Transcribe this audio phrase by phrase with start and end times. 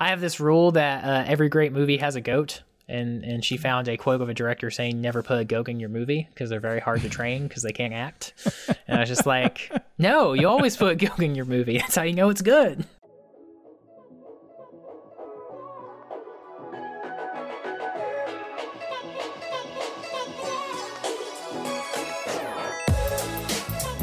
[0.00, 2.62] I have this rule that uh, every great movie has a goat.
[2.88, 5.78] And, and she found a quote of a director saying never put a goat in
[5.78, 8.34] your movie because they're very hard to train because they can't act.
[8.88, 11.78] And I was just like, no, you always put a goat in your movie.
[11.78, 12.84] That's how you know it's good.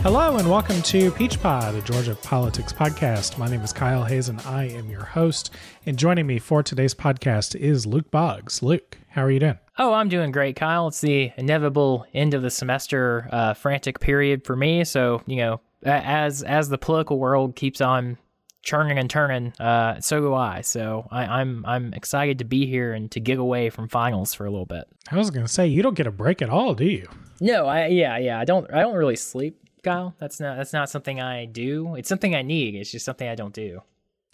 [0.07, 3.37] Hello and welcome to Peach Pod, a Georgia politics podcast.
[3.37, 5.53] My name is Kyle Hayes and I am your host.
[5.85, 8.63] And joining me for today's podcast is Luke Boggs.
[8.63, 9.59] Luke, how are you doing?
[9.77, 10.87] Oh, I'm doing great, Kyle.
[10.87, 14.85] It's the inevitable end of the semester uh, frantic period for me.
[14.85, 18.17] So, you know, as as the political world keeps on
[18.61, 20.61] churning and turning, uh, so do I.
[20.61, 24.45] So I, I'm I'm excited to be here and to get away from finals for
[24.45, 24.85] a little bit.
[25.11, 27.09] I was gonna say you don't get a break at all, do you?
[27.41, 30.15] No, I yeah yeah I don't I don't really sleep Kyle.
[30.19, 31.95] That's not that's not something I do.
[31.95, 32.75] It's something I need.
[32.75, 33.81] It's just something I don't do.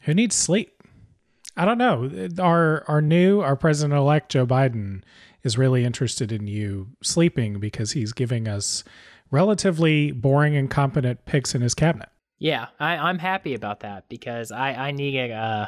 [0.04, 0.82] Who needs sleep?
[1.56, 2.30] I don't know.
[2.40, 5.04] Our our new our president elect Joe Biden
[5.44, 8.84] is really interested in you sleeping because he's giving us
[9.30, 12.10] relatively boring and competent picks in his cabinet.
[12.39, 15.67] Yeah, I, I'm happy about that because I I need a uh,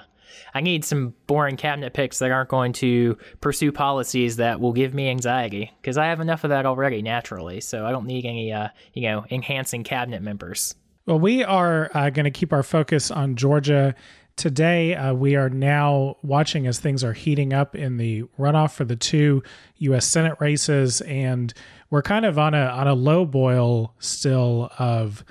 [0.54, 4.94] I need some boring cabinet picks that aren't going to pursue policies that will give
[4.94, 7.62] me anxiety because I have enough of that already naturally.
[7.62, 10.76] So I don't need any, uh, you know, enhancing cabinet members.
[11.06, 13.94] Well, we are uh, going to keep our focus on Georgia.
[14.38, 18.86] Today, uh, we are now watching as things are heating up in the runoff for
[18.86, 19.44] the two
[19.78, 20.06] U.S.
[20.06, 21.54] Senate races, and
[21.90, 25.24] we're kind of on a on a low boil still of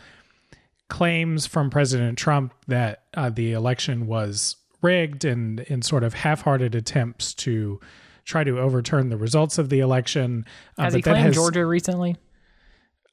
[0.89, 6.75] claims from President Trump that uh, the election was rigged and in sort of half-hearted
[6.75, 7.81] attempts to
[8.25, 10.45] try to overturn the results of the election.
[10.79, 12.17] Uh, has he claimed has, Georgia recently?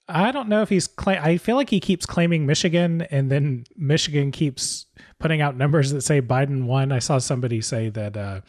[0.08, 1.19] I don't know if he's claim.
[1.22, 4.86] I feel like he keeps claiming Michigan, and then Michigan keeps
[5.19, 6.92] putting out numbers that say Biden won.
[6.92, 8.42] I saw somebody say that uh,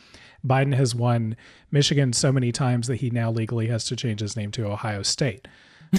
[0.44, 1.36] Biden has won
[1.70, 5.02] Michigan so many times that he now legally has to change his name to Ohio
[5.02, 5.46] State.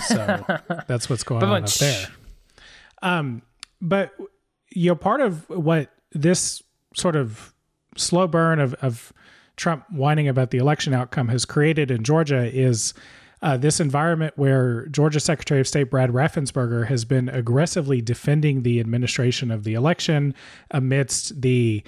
[0.08, 0.44] So
[0.88, 2.08] that's what's going on up there.
[3.02, 3.42] Um,
[3.82, 4.12] but
[4.70, 6.63] you know, part of what this
[6.96, 7.54] sort of
[7.96, 9.14] slow burn of, of
[9.56, 12.94] Trump whining about the election outcome has created in Georgia is
[13.42, 18.80] uh, this environment where Georgia Secretary of State Brad Raffensperger has been aggressively defending the
[18.80, 20.34] administration of the election
[20.72, 21.84] amidst the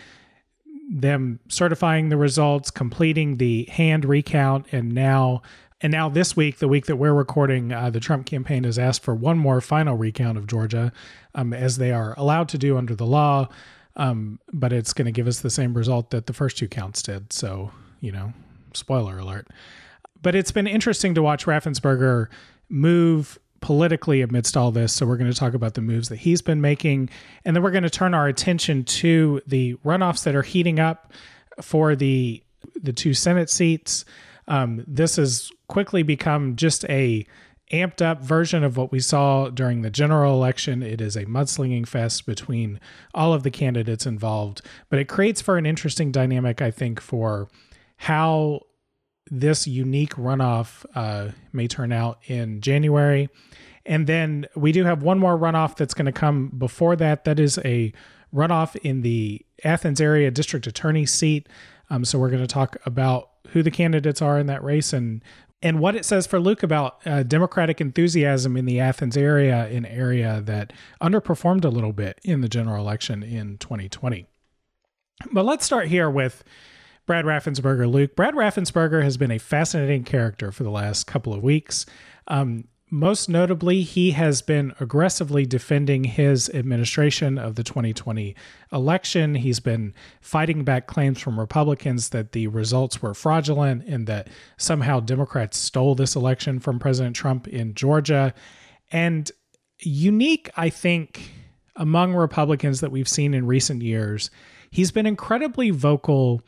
[0.87, 5.41] them certifying the results, completing the hand recount, and now
[5.81, 9.03] and now this week, the week that we're recording, uh, the Trump campaign has asked
[9.03, 10.91] for one more final recount of Georgia,
[11.35, 13.49] um, as they are allowed to do under the law.
[13.95, 17.01] Um, but it's going to give us the same result that the first two counts
[17.01, 17.31] did.
[17.31, 18.33] So, you know,
[18.73, 19.47] spoiler alert.
[20.21, 22.27] But it's been interesting to watch Raffensperger
[22.67, 24.93] move politically amidst all this.
[24.93, 27.09] So, we're going to talk about the moves that he's been making.
[27.45, 31.13] And then we're going to turn our attention to the runoffs that are heating up
[31.61, 32.41] for the
[32.81, 34.05] the two Senate seats.
[34.47, 37.25] Um, this has quickly become just a
[37.71, 40.83] amped up version of what we saw during the general election.
[40.83, 42.79] It is a mudslinging fest between
[43.13, 47.49] all of the candidates involved, but it creates for an interesting dynamic, I think, for
[47.97, 48.61] how
[49.31, 53.29] this unique runoff uh, may turn out in January.
[53.85, 57.23] And then we do have one more runoff that's going to come before that.
[57.25, 57.93] That is a
[58.33, 61.47] runoff in the Athens area district attorney seat.
[61.89, 65.23] Um, so we're going to talk about who the candidates are in that race and
[65.65, 69.83] and what it says for Luke about uh, Democratic enthusiasm in the Athens area, an
[69.87, 70.71] area that
[71.01, 74.27] underperformed a little bit in the general election in 2020.
[75.31, 76.43] But let's start here with
[77.07, 77.91] Brad Raffensperger.
[77.91, 81.87] Luke, Brad Raffensperger has been a fascinating character for the last couple of weeks.
[82.27, 88.35] Um, most notably, he has been aggressively defending his administration of the 2020
[88.71, 89.35] election.
[89.35, 94.99] He's been fighting back claims from Republicans that the results were fraudulent and that somehow
[94.99, 98.33] Democrats stole this election from President Trump in Georgia.
[98.91, 99.31] And
[99.79, 101.31] unique, I think,
[101.75, 104.29] among Republicans that we've seen in recent years,
[104.69, 106.41] he's been incredibly vocal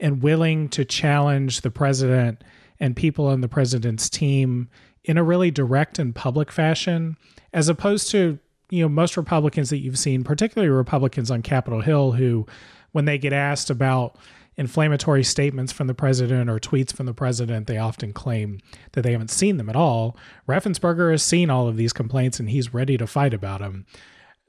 [0.00, 2.42] and willing to challenge the president
[2.80, 4.68] and people on the president's team
[5.04, 7.16] in a really direct and public fashion,
[7.52, 8.38] as opposed to
[8.70, 12.46] you know most Republicans that you've seen, particularly Republicans on Capitol Hill, who,
[12.92, 14.16] when they get asked about
[14.56, 18.58] inflammatory statements from the president or tweets from the president, they often claim
[18.92, 20.16] that they haven't seen them at all.
[20.48, 23.84] Raffensperger has seen all of these complaints and he's ready to fight about them.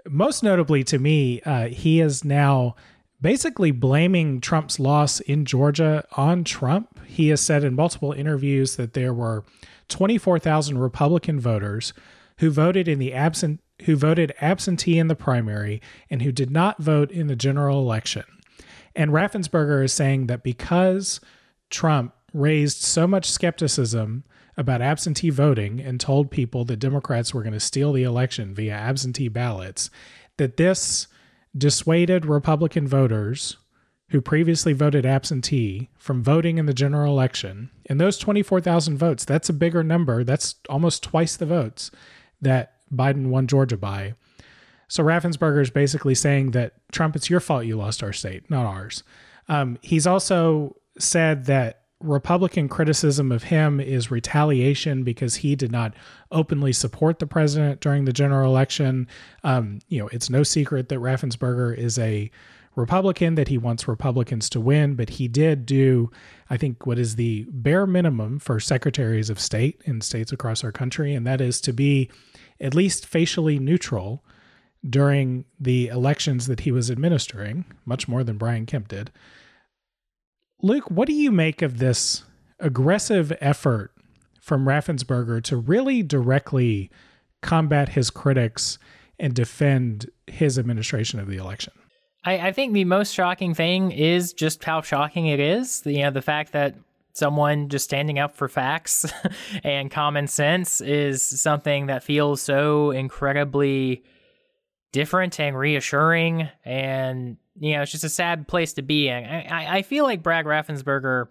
[0.07, 2.75] Most notably to me, uh, he is now
[3.19, 6.96] basically blaming Trump's loss in Georgia on Trump.
[7.07, 9.45] He has said in multiple interviews that there were
[9.87, 11.93] 24,000 Republican voters
[12.39, 16.81] who voted in the absent who voted absentee in the primary and who did not
[16.81, 18.23] vote in the general election.
[18.95, 21.21] And Raffensperger is saying that because
[21.69, 24.23] Trump raised so much skepticism
[24.57, 28.73] about absentee voting and told people that Democrats were going to steal the election via
[28.73, 29.91] absentee ballots,
[30.37, 31.05] that this
[31.55, 33.57] dissuaded Republican voters
[34.09, 37.69] who previously voted absentee from voting in the general election.
[37.87, 40.23] And those 24,000 votes, that's a bigger number.
[40.23, 41.91] That's almost twice the votes
[42.41, 44.13] that Biden won Georgia by.
[44.87, 48.65] So Raffensperger is basically saying that Trump, it's your fault you lost our state, not
[48.65, 49.03] ours.
[49.49, 55.93] Um, he's also said that Republican criticism of him is retaliation because he did not
[56.31, 59.07] openly support the president during the general election.
[59.43, 62.29] Um, you know, it's no secret that Raffensperger is a
[62.77, 66.11] Republican, that he wants Republicans to win, but he did do,
[66.47, 70.71] I think, what is the bare minimum for secretaries of state in states across our
[70.71, 72.11] country, and that is to be
[72.61, 74.23] at least facially neutral
[74.87, 79.09] during the elections that he was administering, much more than Brian Kemp did.
[80.61, 82.25] Luke, what do you make of this
[82.59, 83.91] aggressive effort
[84.39, 86.91] from Raffensperger to really directly
[87.41, 88.77] combat his critics
[89.19, 91.73] and defend his administration of the election?
[92.27, 95.81] I, I think the most shocking thing is just how shocking it is.
[95.85, 96.75] You know, the fact that
[97.13, 99.05] someone just standing up for facts
[99.63, 104.03] and common sense is something that feels so incredibly
[104.91, 109.25] different and reassuring and you know, it's just a sad place to be in.
[109.25, 111.27] I, I feel like Brad Raffensperger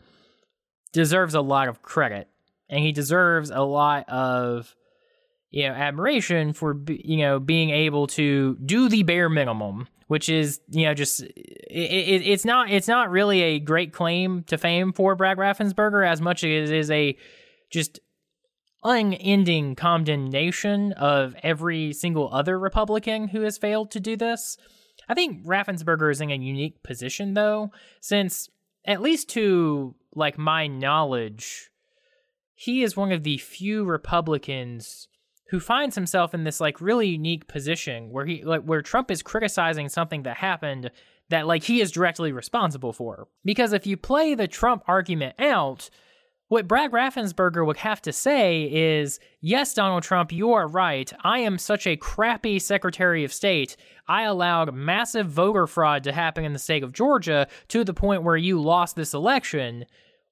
[0.93, 2.29] deserves a lot of credit,
[2.69, 4.75] and he deserves a lot of
[5.51, 10.61] you know admiration for you know being able to do the bare minimum, which is
[10.69, 11.33] you know just it,
[11.71, 16.21] it, it's not it's not really a great claim to fame for Brad Raffensperger as
[16.21, 17.17] much as it is a
[17.71, 18.01] just
[18.85, 24.57] unending condemnation of every single other Republican who has failed to do this.
[25.09, 28.49] I think Raffensperger is in a unique position though, since
[28.85, 31.71] at least to like my knowledge,
[32.55, 35.09] he is one of the few Republicans
[35.51, 39.23] who finds himself in this like really unique position where he like where Trump is
[39.23, 40.91] criticizing something that happened
[41.29, 43.29] that like he is directly responsible for.
[43.45, 45.91] Because if you play the Trump argument out,
[46.49, 51.13] what Brad Raffensperger would have to say is, yes, Donald Trump, you are right.
[51.25, 53.77] I am such a crappy Secretary of State.
[54.07, 58.23] I allowed massive voter fraud to happen in the state of Georgia to the point
[58.23, 59.87] where you lost this election.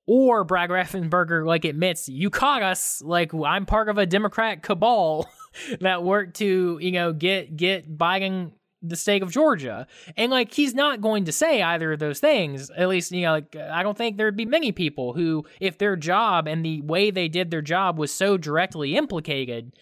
[0.06, 3.00] Or Brad Raffensperger, like, admits, you caught us.
[3.02, 5.26] Like, I'm part of a Democrat cabal
[5.80, 8.52] that worked to, you know, get, get Biden
[8.84, 9.86] the state of Georgia.
[10.16, 12.70] And like he's not going to say either of those things.
[12.70, 15.96] At least, you know, like I don't think there'd be many people who if their
[15.96, 19.72] job and the way they did their job was so directly implicated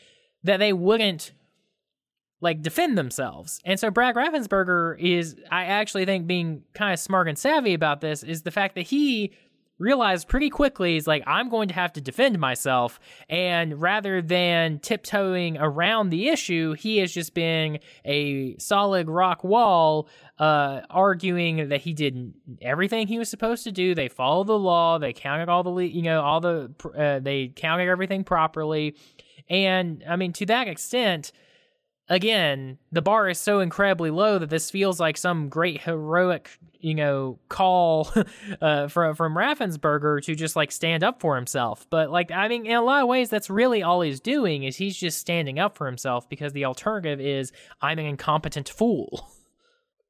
[0.45, 1.33] that they wouldn't
[2.41, 3.61] like defend themselves.
[3.65, 8.01] And so Brad Raffensperger is I actually think being kind of smart and savvy about
[8.01, 9.33] this is the fact that he
[9.83, 13.01] realized pretty quickly is like I'm going to have to defend myself.
[13.29, 20.09] And rather than tiptoeing around the issue he has just been a solid rock wall
[20.39, 22.33] uh, arguing that he did
[22.63, 23.95] everything he was supposed to do.
[23.95, 24.99] They followed the law.
[24.99, 28.97] They counted all the you know all the uh, they counted everything properly.
[29.49, 31.33] And I mean to that extent
[32.13, 36.95] again, the bar is so incredibly low that this feels like some great heroic, you
[36.95, 38.13] know, call
[38.61, 41.87] uh, from from Raffensperger to just like stand up for himself.
[41.89, 44.77] But like, I mean, in a lot of ways, that's really all he's doing is
[44.77, 49.31] he's just standing up for himself because the alternative is I'm an incompetent fool.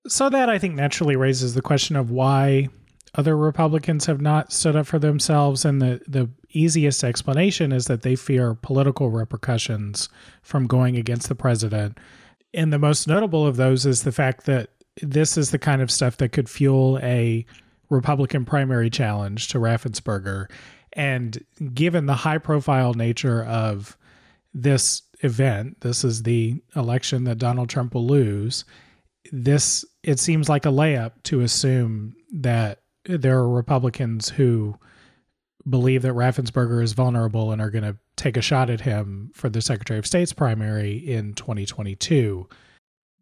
[0.09, 2.69] So that I think naturally raises the question of why
[3.15, 8.03] other Republicans have not stood up for themselves, and the the easiest explanation is that
[8.03, 10.09] they fear political repercussions
[10.43, 11.99] from going against the president.
[12.55, 15.91] And the most notable of those is the fact that this is the kind of
[15.91, 17.47] stuff that could fuel a
[17.89, 20.51] Republican primary challenge to Raffensperger.
[20.93, 21.43] And
[21.73, 23.97] given the high profile nature of
[24.53, 28.65] this event, this is the election that Donald Trump will lose.
[29.31, 34.77] This, it seems like a layup to assume that there are Republicans who
[35.69, 39.49] believe that Raffensperger is vulnerable and are going to take a shot at him for
[39.49, 42.49] the Secretary of State's primary in 2022.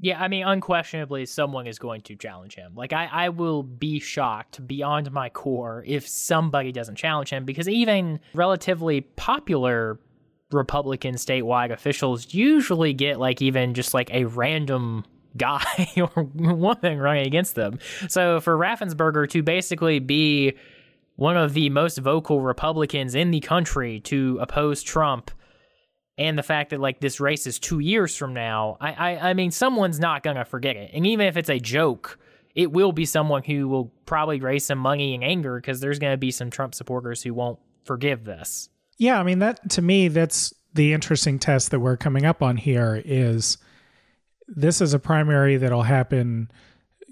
[0.03, 2.75] Yeah, I mean, unquestionably, someone is going to challenge him.
[2.75, 7.69] Like, I, I will be shocked beyond my core if somebody doesn't challenge him because
[7.69, 10.01] even relatively popular
[10.53, 15.05] Republican statewide officials usually get, like, even just like a random
[15.37, 17.79] guy or woman running against them.
[18.09, 20.55] So for Raffensperger to basically be
[21.21, 25.31] one of the most vocal Republicans in the country to oppose Trump
[26.17, 29.35] and the fact that like this race is two years from now, I I, I
[29.35, 30.93] mean someone's not gonna forget it.
[30.95, 32.19] And even if it's a joke,
[32.55, 36.17] it, will be someone who will probably raise some money in anger because there's to
[36.17, 38.71] be some Trump supporters who won't forgive this.
[38.97, 42.57] Yeah, I mean that to me that's the interesting test that we're coming up on
[42.57, 43.59] here is
[44.49, 46.51] this is a primary that'll happen,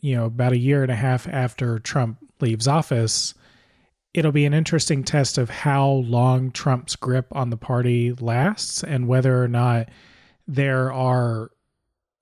[0.00, 3.34] you know, about a year and a half after Trump leaves office.
[4.14, 9.06] It'll be an interesting test of how long Trump's grip on the party lasts and
[9.06, 9.88] whether or not
[10.46, 11.50] there are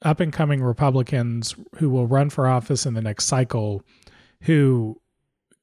[0.03, 3.83] up and coming Republicans who will run for office in the next cycle
[4.43, 5.01] who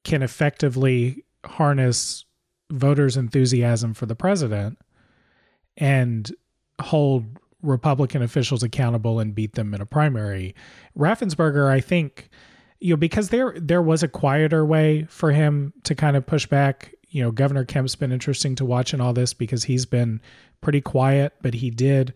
[0.02, 2.24] can effectively harness
[2.70, 4.78] voters' enthusiasm for the president
[5.76, 6.32] and
[6.80, 10.54] hold Republican officials accountable and beat them in a primary.
[10.98, 12.28] Raffensperger, I think,
[12.84, 16.44] you know, because there there was a quieter way for him to kind of push
[16.44, 16.94] back.
[17.08, 20.20] You know, Governor Kemp's been interesting to watch in all this because he's been
[20.60, 22.12] pretty quiet, but he did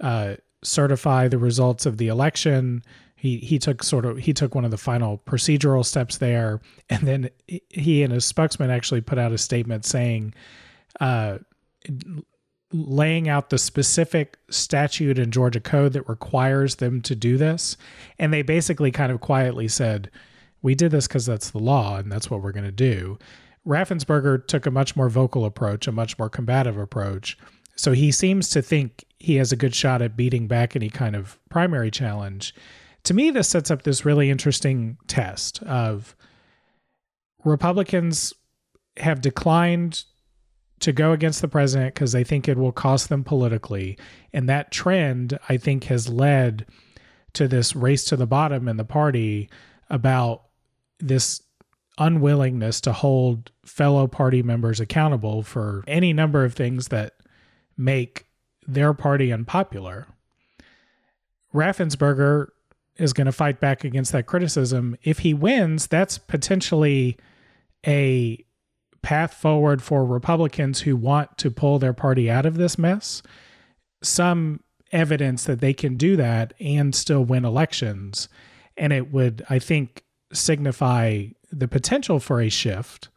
[0.00, 2.84] uh, certify the results of the election.
[3.16, 7.08] He he took sort of he took one of the final procedural steps there, and
[7.08, 10.32] then he and his spokesman actually put out a statement saying,
[11.00, 11.38] uh,
[12.74, 17.76] laying out the specific statute in Georgia code that requires them to do this,
[18.18, 20.10] and they basically kind of quietly said,
[20.60, 23.16] "We did this because that's the law, and that's what we're going to do."
[23.64, 27.38] Raffensperger took a much more vocal approach, a much more combative approach.
[27.76, 31.14] So he seems to think he has a good shot at beating back any kind
[31.14, 32.54] of primary challenge.
[33.04, 36.16] To me, this sets up this really interesting test of
[37.44, 38.34] Republicans
[38.96, 40.04] have declined
[40.84, 43.96] to go against the president because they think it will cost them politically.
[44.34, 46.66] And that trend, I think, has led
[47.32, 49.48] to this race to the bottom in the party
[49.88, 50.42] about
[51.00, 51.42] this
[51.96, 57.14] unwillingness to hold fellow party members accountable for any number of things that
[57.78, 58.26] make
[58.66, 60.06] their party unpopular.
[61.54, 62.48] Raffensperger
[62.96, 64.98] is going to fight back against that criticism.
[65.02, 67.16] If he wins, that's potentially
[67.86, 68.44] a
[69.04, 73.22] path forward for Republicans who want to pull their party out of this mess.
[74.02, 78.28] Some evidence that they can do that and still win elections.
[78.76, 83.10] And it would, I think, signify the potential for a shift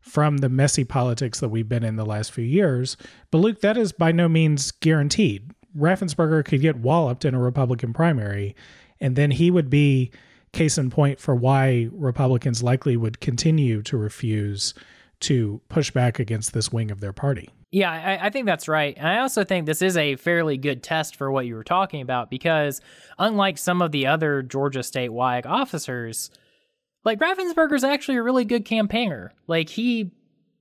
[0.00, 2.96] from the messy politics that we've been in the last few years.
[3.30, 5.52] But Luke, that is by no means guaranteed.
[5.76, 8.56] Raffensperger could get walloped in a Republican primary,
[9.00, 10.10] and then he would be
[10.52, 14.72] case in point for why Republicans likely would continue to refuse
[15.20, 17.50] to push back against this wing of their party.
[17.70, 18.96] Yeah, I, I, think that's right.
[18.96, 22.00] And I also think this is a fairly good test for what you were talking
[22.00, 22.80] about because,
[23.18, 26.30] unlike some of the other Georgia statewide officers,
[27.04, 29.32] like Raffensperger's actually a really good campaigner.
[29.46, 30.12] Like he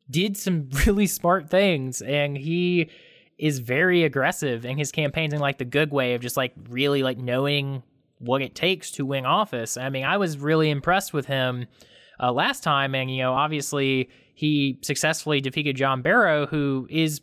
[0.10, 2.90] did some really smart things and he
[3.38, 7.04] is very aggressive in his campaigns in like the good way of just like really
[7.04, 7.84] like knowing
[8.20, 9.78] what it takes to win office.
[9.78, 11.68] I mean, I was really impressed with him
[12.20, 17.22] uh, last time, and you know, obviously he successfully defeated John Barrow, who is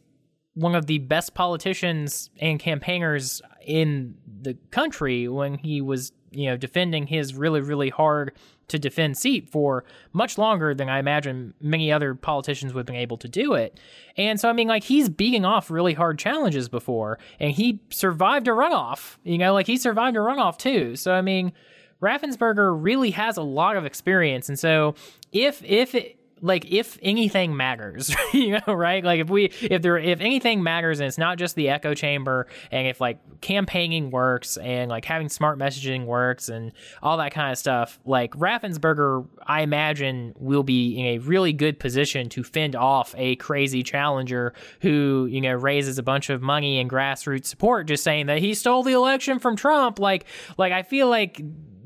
[0.55, 6.57] one of the best politicians and campaigners in the country when he was you know
[6.57, 8.33] defending his really really hard
[8.67, 12.97] to defend seat for much longer than I imagine many other politicians would have been
[12.97, 13.79] able to do it.
[14.17, 18.49] And so, I mean, like, he's beating off really hard challenges before, and he survived
[18.49, 19.19] a runoff.
[19.23, 20.97] You know, like, he survived a runoff too.
[20.97, 21.53] So, I mean,
[22.01, 24.49] Raffensperger really has a lot of experience.
[24.49, 24.95] And so,
[25.31, 29.03] if, if it, like if anything matters, you know, right?
[29.03, 32.47] Like if we if there if anything matters and it's not just the echo chamber
[32.71, 36.73] and if like campaigning works and like having smart messaging works and
[37.03, 41.81] all that kind of stuff, like Raffensperger, I imagine will be in a really good
[41.81, 46.79] position to fend off a crazy challenger who, you know, raises a bunch of money
[46.79, 49.99] and grassroots support just saying that he stole the election from Trump.
[49.99, 50.27] Like
[50.59, 51.41] like I feel like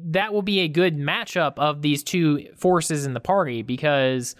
[0.06, 4.34] that will be a good matchup of these two forces in the party because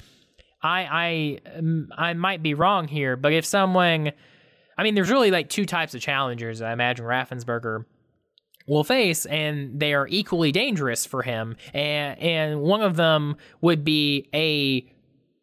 [0.63, 4.13] I I um, I might be wrong here, but if someone,
[4.77, 6.63] I mean, there's really like two types of challengers.
[6.63, 7.85] I imagine Raffensperger
[8.67, 11.57] will face, and they are equally dangerous for him.
[11.73, 14.85] And and one of them would be a,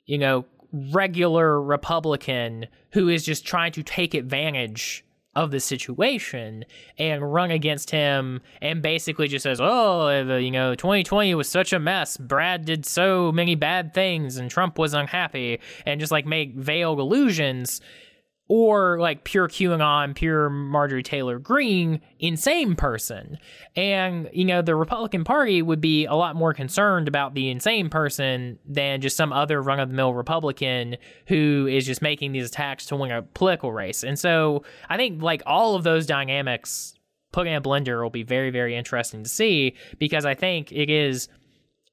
[0.05, 0.45] you know,
[0.91, 5.04] regular Republican who is just trying to take advantage
[5.35, 6.65] of the situation
[6.97, 11.73] and run against him and basically just says, "Oh, uh, you know, 2020 was such
[11.73, 12.17] a mess.
[12.17, 16.99] Brad did so many bad things and Trump was unhappy." And just like make veiled
[16.99, 17.81] illusions
[18.47, 23.39] or like pure QAnon, pure Marjorie Taylor Greene, insane person.
[23.75, 27.89] And, you know, the Republican Party would be a lot more concerned about the insane
[27.89, 30.97] person than just some other run of the mill Republican
[31.27, 34.03] who is just making these attacks to win a political race.
[34.03, 36.93] And so I think like all of those dynamics
[37.31, 40.89] put in a blender will be very, very interesting to see because I think it
[40.89, 41.29] is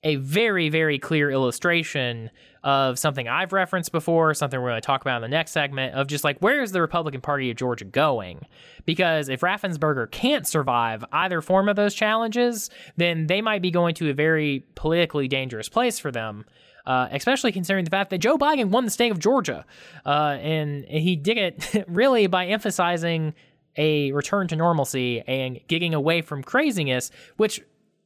[0.04, 2.30] a very, very clear illustration
[2.64, 5.94] of something I've referenced before, something we're going to talk about in the next segment
[5.94, 8.46] of just like where is the Republican Party of Georgia going?
[8.84, 13.94] Because if Raffensperger can't survive either form of those challenges, then they might be going
[13.96, 16.44] to a very politically dangerous place for them.
[16.84, 19.64] Uh, especially considering the fact that Joe Biden won the state of Georgia,
[20.04, 23.34] uh, and he did it really by emphasizing
[23.76, 27.62] a return to normalcy and getting away from craziness, which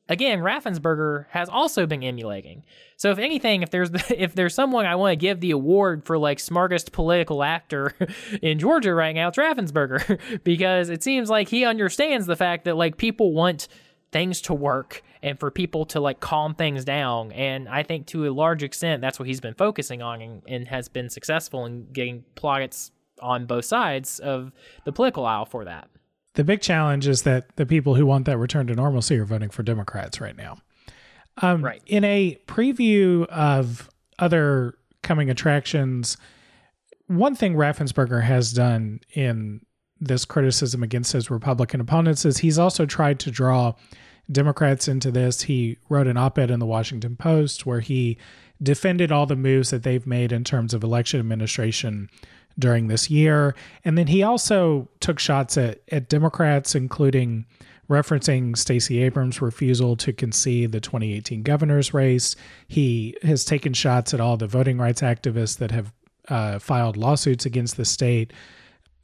[0.09, 2.65] again, Raffensperger has also been emulating.
[2.97, 6.19] So if anything, if there's if there's someone I want to give the award for
[6.19, 7.95] like smartest political actor
[8.43, 10.21] in Georgia right now, it's Raffensperger.
[10.45, 13.69] Because it seems like he understands the fact that like people want
[14.13, 17.33] things to work and for people to like calm things down.
[17.33, 20.69] And i think to a large extent that's what he's been focusing on and, and
[20.69, 24.53] has been successful in getting plaudits on both sides of
[24.85, 25.89] the political aisle for that
[26.37, 29.51] the big challenge is that the people who want that return to normalcy are voting
[29.51, 30.59] for Democrats right now.
[31.43, 31.83] Um, right.
[31.87, 36.17] In a preview of other coming attractions,
[37.07, 39.63] one thing Raffensperger has done in
[39.99, 43.75] this criticism against his Republican opponents is he's also tried to draw
[44.31, 45.43] Democrats into this.
[45.43, 48.19] He wrote an op ed in the Washington Post where he
[48.63, 52.11] defended all the moves that they've made in terms of election administration
[52.59, 53.55] during this year.
[53.85, 57.47] And then he also took shots at, at Democrats, including
[57.89, 62.35] referencing Stacey Abrams' refusal to concede the 2018 governor's race.
[62.67, 65.93] He has taken shots at all the voting rights activists that have
[66.29, 68.33] uh, filed lawsuits against the state,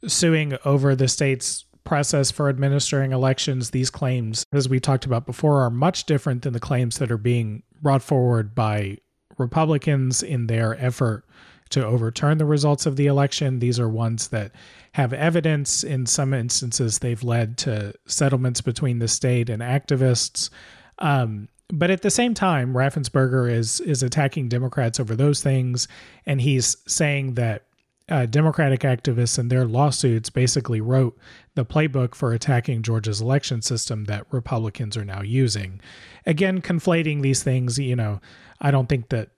[0.07, 3.69] suing over the state's process for administering elections.
[3.69, 7.17] These claims, as we talked about before, are much different than the claims that are
[7.17, 8.97] being brought forward by
[9.37, 11.25] Republicans in their effort
[11.73, 13.59] to overturn the results of the election.
[13.59, 14.51] These are ones that
[14.93, 15.83] have evidence.
[15.83, 20.51] In some instances, they've led to settlements between the state and activists.
[20.99, 25.87] Um, but at the same time, Raffensperger is is attacking Democrats over those things,
[26.25, 27.63] and he's saying that
[28.09, 31.17] uh, Democratic activists and their lawsuits basically wrote
[31.55, 35.81] the playbook for attacking Georgia's election system that Republicans are now using.
[36.27, 38.19] Again, conflating these things, you know,
[38.61, 39.29] I don't think that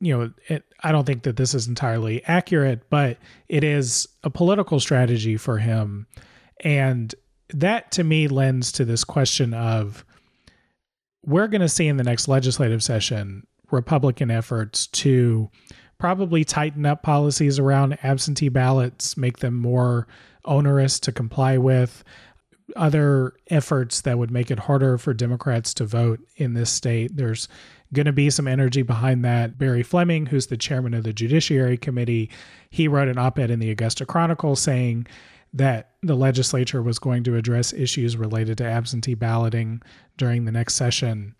[0.00, 4.30] you know, it, I don't think that this is entirely accurate, but it is a
[4.30, 6.06] political strategy for him.
[6.60, 7.14] And
[7.54, 10.04] that to me lends to this question of
[11.24, 15.50] we're going to see in the next legislative session Republican efforts to
[15.98, 20.06] probably tighten up policies around absentee ballots, make them more
[20.44, 22.04] onerous to comply with,
[22.76, 27.16] other efforts that would make it harder for Democrats to vote in this state.
[27.16, 27.48] There's
[27.92, 29.58] going to be some energy behind that.
[29.58, 32.30] Barry Fleming, who's the chairman of the Judiciary Committee,
[32.70, 35.06] he wrote an op ed in the Augusta Chronicle saying
[35.52, 39.80] that the legislature was going to address issues related to absentee balloting
[40.16, 41.34] during the next session.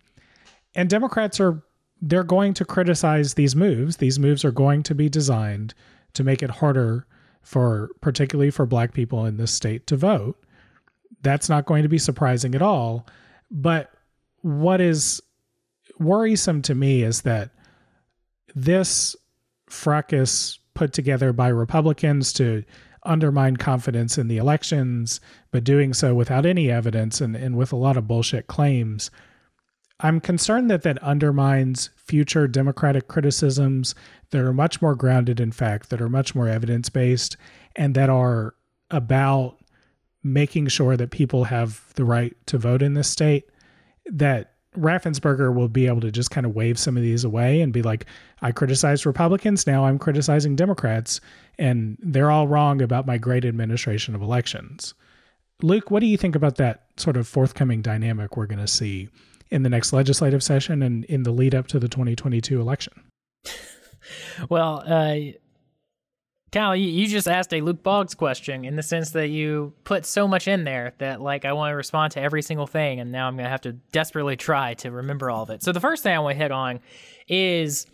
[0.74, 1.62] And Democrats are
[2.00, 3.96] they're going to criticize these moves.
[3.96, 5.74] These moves are going to be designed
[6.14, 7.06] to make it harder
[7.42, 10.38] for particularly for black people in this state to vote.
[11.22, 13.06] That's not going to be surprising at all.
[13.50, 13.90] But
[14.42, 15.20] what is
[15.98, 17.50] worrisome to me is that
[18.54, 19.16] this
[19.68, 22.64] fracas put together by Republicans to
[23.04, 27.76] undermine confidence in the elections, but doing so without any evidence and, and with a
[27.76, 29.10] lot of bullshit claims.
[30.00, 33.94] I'm concerned that that undermines future Democratic criticisms
[34.30, 37.36] that are much more grounded in fact, that are much more evidence based,
[37.74, 38.54] and that are
[38.90, 39.56] about
[40.22, 43.48] making sure that people have the right to vote in this state.
[44.06, 47.72] That Raffensperger will be able to just kind of wave some of these away and
[47.72, 48.06] be like,
[48.42, 51.20] I criticized Republicans, now I'm criticizing Democrats,
[51.58, 54.94] and they're all wrong about my great administration of elections.
[55.62, 59.08] Luke, what do you think about that sort of forthcoming dynamic we're going to see
[59.50, 62.92] in the next legislative session and in the lead up to the 2022 election?
[64.48, 65.32] well, uh,
[66.50, 70.06] Cal, you, you just asked a Luke Boggs question in the sense that you put
[70.06, 73.12] so much in there that like I want to respond to every single thing, and
[73.12, 75.62] now I'm gonna have to desperately try to remember all of it.
[75.62, 76.80] So the first thing I want to hit on
[77.28, 77.86] is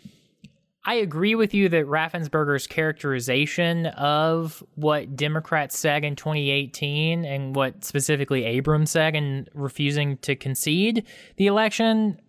[0.87, 7.85] I agree with you that Raffensperger's characterization of what Democrats said in 2018 and what
[7.85, 12.21] specifically Abrams said in refusing to concede the election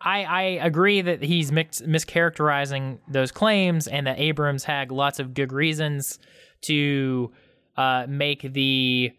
[0.00, 5.34] I, I agree that he's mix, mischaracterizing those claims and that Abrams had lots of
[5.34, 6.18] good reasons
[6.62, 7.30] to
[7.76, 9.12] uh, make the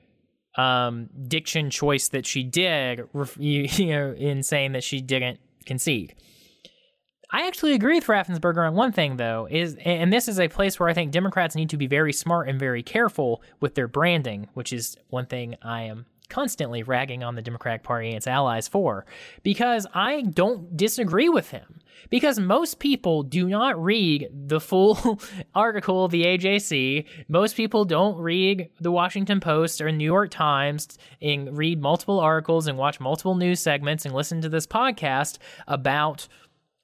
[0.58, 3.04] um, diction choice that she did,
[3.38, 6.15] you, know, in saying that she didn't concede.
[7.34, 10.78] I actually agree with Raffensperger on one thing, though, is and this is a place
[10.80, 14.50] where I think Democrats need to be very smart and very careful with their branding,
[14.54, 18.67] which is one thing I am constantly ragging on the Democratic Party and its allies
[18.67, 19.06] for,
[19.44, 21.82] because I don't disagree with him.
[22.10, 25.20] Because most people do not read the full
[25.56, 27.06] article of the AJC.
[27.28, 32.67] Most people don't read the Washington Post or New York Times and read multiple articles
[32.67, 36.28] and watch multiple news segments and listen to this podcast about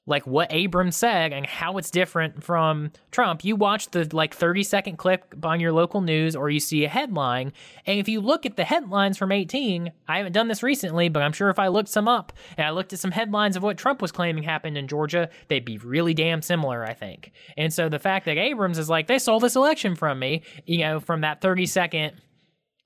[0.08, 3.46] like what Abrams said and how it's different from Trump.
[3.46, 6.90] You watch the like 30 second clip on your local news or you see a
[6.90, 7.54] headline.
[7.86, 11.22] And if you look at the headlines from 18, I haven't done this recently, but
[11.22, 13.78] I'm sure if I looked some up and I looked at some headlines of what
[13.78, 17.34] Trump was claiming happened in Georgia, they'd be really damn similar, I think.
[17.58, 20.80] And so the fact that Abrams is like, they stole this election from me, you
[20.80, 22.14] know, from that 30 second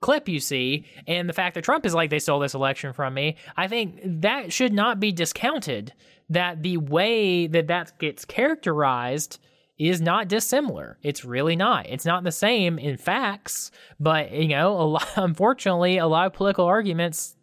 [0.02, 3.14] clip you see, and the fact that Trump is like, they stole this election from
[3.14, 5.94] me, I think that should not be discounted
[6.30, 9.40] that the way that that gets characterized
[9.78, 10.98] is not dissimilar.
[11.02, 11.88] It's really not.
[11.90, 16.34] It's not the same in facts, but you know, a lot, unfortunately, a lot of
[16.34, 17.36] political arguments,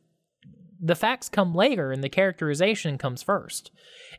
[0.81, 3.71] the facts come later and the characterization comes first.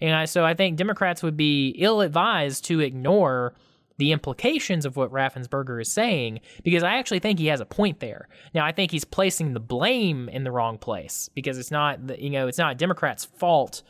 [0.01, 3.55] And I, so I think Democrats would be ill advised to ignore
[3.99, 7.99] the implications of what Raffensperger is saying because I actually think he has a point
[7.99, 8.27] there.
[8.55, 12.21] Now I think he's placing the blame in the wrong place because it's not the,
[12.21, 13.83] you know it's not Democrats' fault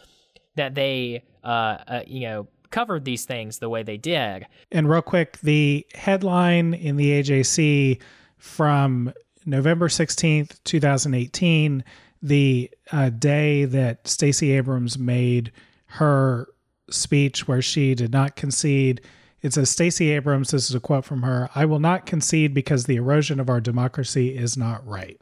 [0.55, 1.47] that they, uh,
[1.87, 4.45] uh, you know, covered these things the way they did.
[4.71, 8.01] And real quick, the headline in the AJC
[8.37, 9.13] from
[9.45, 11.83] November 16th, 2018,
[12.21, 15.51] the uh, day that Stacey Abrams made
[15.85, 16.47] her
[16.89, 19.01] speech where she did not concede.
[19.41, 22.85] It says Stacey Abrams, this is a quote from her, I will not concede because
[22.85, 25.19] the erosion of our democracy is not right.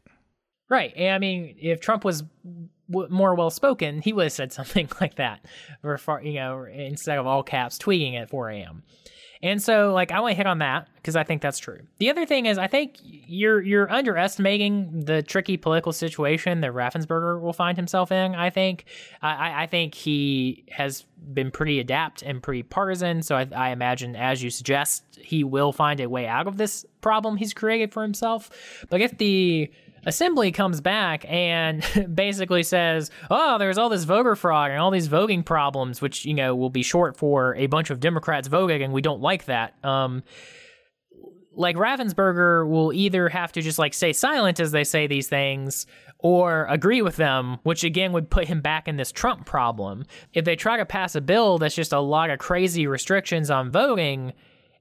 [0.69, 0.93] Right.
[0.99, 2.23] I mean, if Trump was
[2.89, 5.45] w- more well spoken, he would have said something like that,
[5.83, 8.83] you know, instead of all caps tweeting at 4 a.m.
[9.41, 11.79] And so, like, I want to hit on that because I think that's true.
[11.99, 17.39] The other thing is, I think you're you're underestimating the tricky political situation that Raffensperger
[17.39, 18.35] will find himself in.
[18.35, 18.85] I think,
[19.21, 23.21] I, I think he has been pretty adept and pretty partisan.
[23.21, 26.85] So I, I imagine, as you suggest, he will find a way out of this
[27.01, 28.49] problem he's created for himself.
[28.89, 29.71] But if the
[30.07, 31.83] Assembly comes back and
[32.15, 36.33] basically says, "Oh, there's all this voter fraud and all these voting problems, which you
[36.33, 39.75] know will be short for a bunch of Democrats voting, and we don't like that."
[39.83, 40.23] Um,
[41.53, 45.85] like Raffensperger will either have to just like stay silent as they say these things
[46.19, 50.05] or agree with them, which again would put him back in this Trump problem.
[50.33, 53.71] If they try to pass a bill that's just a lot of crazy restrictions on
[53.71, 54.33] voting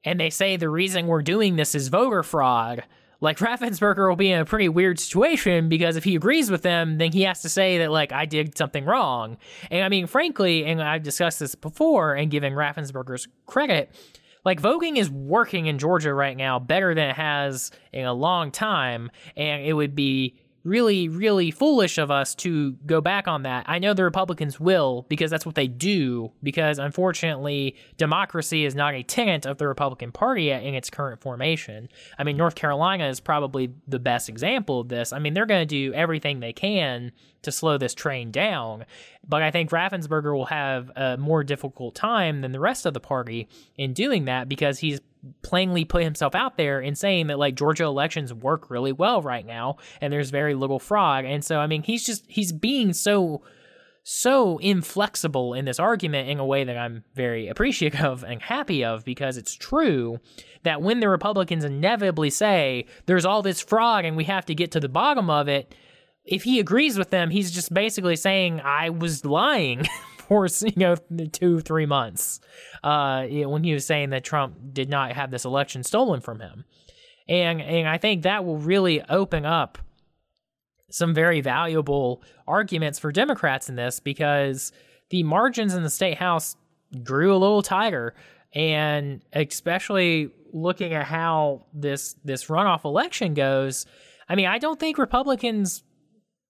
[0.04, 2.84] and they say the reason we're doing this is voter fraud,
[3.20, 6.98] like Raffensperger will be in a pretty weird situation because if he agrees with them,
[6.98, 9.36] then he has to say that like I did something wrong.
[9.70, 13.90] And I mean, frankly, and I've discussed this before and giving Raffensperger's credit,
[14.44, 18.50] like voting is working in Georgia right now better than it has in a long
[18.50, 23.64] time, and it would be really, really foolish of us to go back on that.
[23.68, 28.92] I know the Republicans will because that's what they do, because unfortunately, democracy is not
[28.94, 31.88] a tenet of the Republican Party in its current formation.
[32.18, 35.12] I mean, North Carolina is probably the best example of this.
[35.12, 38.86] I mean, they're going to do everything they can to slow this train down.
[39.28, 43.00] But I think Raffensperger will have a more difficult time than the rest of the
[43.00, 45.00] party in doing that because he's
[45.42, 49.46] plainly put himself out there in saying that like Georgia elections work really well right
[49.46, 51.24] now and there's very little fraud.
[51.24, 53.42] And so I mean he's just he's being so
[54.08, 58.84] so inflexible in this argument in a way that I'm very appreciative of and happy
[58.84, 60.20] of because it's true
[60.62, 64.70] that when the Republicans inevitably say there's all this fraud and we have to get
[64.72, 65.74] to the bottom of it,
[66.24, 69.88] if he agrees with them, he's just basically saying I was lying
[70.28, 70.96] for you know
[71.32, 72.40] two three months
[72.82, 76.64] uh, when he was saying that Trump did not have this election stolen from him,
[77.28, 79.78] and and I think that will really open up
[80.90, 84.72] some very valuable arguments for Democrats in this because
[85.10, 86.56] the margins in the state house
[87.02, 88.14] grew a little tighter.
[88.54, 93.84] And especially looking at how this this runoff election goes
[94.28, 95.82] I mean I don't think Republicans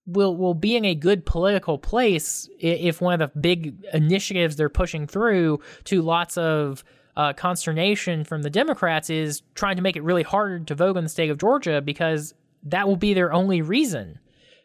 [0.06, 4.68] will will be in a good political place if one of the big initiatives they're
[4.68, 6.84] pushing through to lots of
[7.16, 11.04] uh, consternation from the Democrats is trying to make it really hard to vote in
[11.04, 14.18] the state of Georgia because that will be their only reason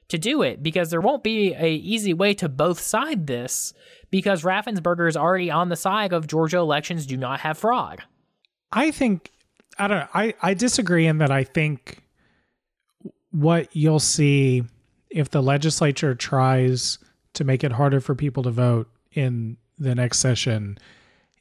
[0.10, 3.74] to do it because there won't be a easy way to both side this
[4.10, 8.04] because Raffensperger is already on the side of Georgia elections do not have fraud.
[8.72, 9.32] I think
[9.80, 10.08] I don't know.
[10.14, 12.04] I, I disagree in that I think
[13.32, 14.64] what you'll see
[15.12, 17.00] if the legislature tries
[17.34, 20.78] to make it harder for people to vote in the next session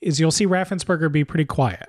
[0.01, 1.89] is you'll see Raffensperger be pretty quiet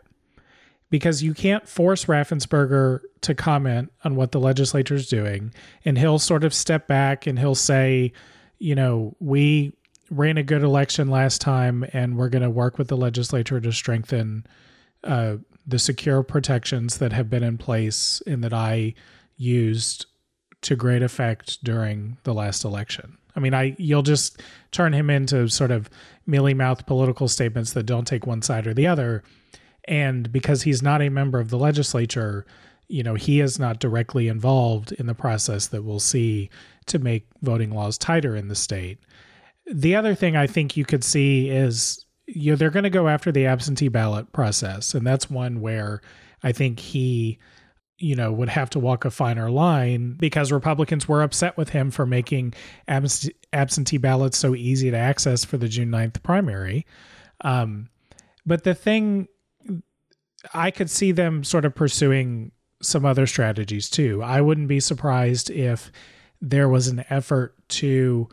[0.90, 5.54] because you can't force Raffensperger to comment on what the legislature is doing.
[5.86, 8.12] And he'll sort of step back and he'll say,
[8.60, 9.74] you know, we
[10.10, 13.72] ran a good election last time and we're going to work with the legislature to
[13.72, 14.46] strengthen
[15.06, 18.94] uh, the secure protections that have been in place and that I
[19.38, 20.06] used
[20.62, 23.18] to great effect during the last election.
[23.36, 25.90] I mean, I you'll just turn him into sort of
[26.26, 29.24] mealy mouthed political statements that don't take one side or the other.
[29.86, 32.46] And because he's not a member of the legislature,
[32.88, 36.50] you know, he is not directly involved in the process that we'll see
[36.88, 39.00] to make voting laws tighter in the state.
[39.66, 43.08] The other thing I think you could see is you know they're going to go
[43.08, 46.02] after the absentee ballot process and that's one where
[46.44, 47.40] I think he
[48.02, 51.92] you know, would have to walk a finer line because Republicans were upset with him
[51.92, 52.54] for making
[52.88, 56.86] absentee ballots so easy to access for the June 9th primary.
[57.42, 57.90] Um,
[58.46, 59.28] but the thing,
[60.54, 64.24] I could see them sort of pursuing some other strategies too.
[64.24, 65.92] I wouldn't be surprised if
[66.42, 68.28] there was an effort to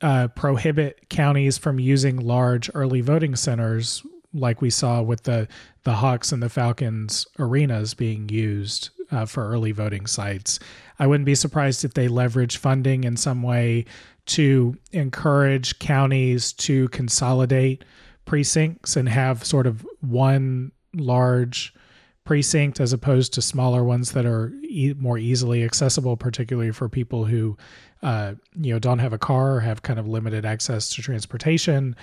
[0.00, 5.48] uh, prohibit counties from using large early voting centers like we saw with the
[5.88, 10.58] the Hawks and the Falcons arenas being used uh, for early voting sites.
[10.98, 13.86] I wouldn't be surprised if they leverage funding in some way
[14.26, 17.86] to encourage counties to consolidate
[18.26, 21.72] precincts and have sort of one large
[22.26, 27.24] precinct as opposed to smaller ones that are e- more easily accessible, particularly for people
[27.24, 27.56] who,
[28.02, 31.96] uh, you know, don't have a car or have kind of limited access to transportation.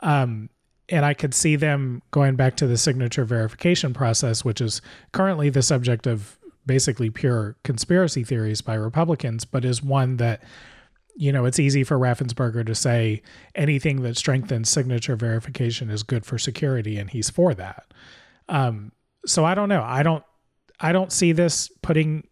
[0.00, 0.48] Um,
[0.88, 4.80] and I could see them going back to the signature verification process, which is
[5.12, 10.42] currently the subject of basically pure conspiracy theories by Republicans, but is one that,
[11.16, 13.22] you know, it's easy for Raffensperger to say
[13.54, 17.92] anything that strengthens signature verification is good for security, and he's for that.
[18.48, 18.92] Um,
[19.24, 19.82] so I don't know.
[19.82, 20.24] I don't.
[20.78, 22.28] I don't see this putting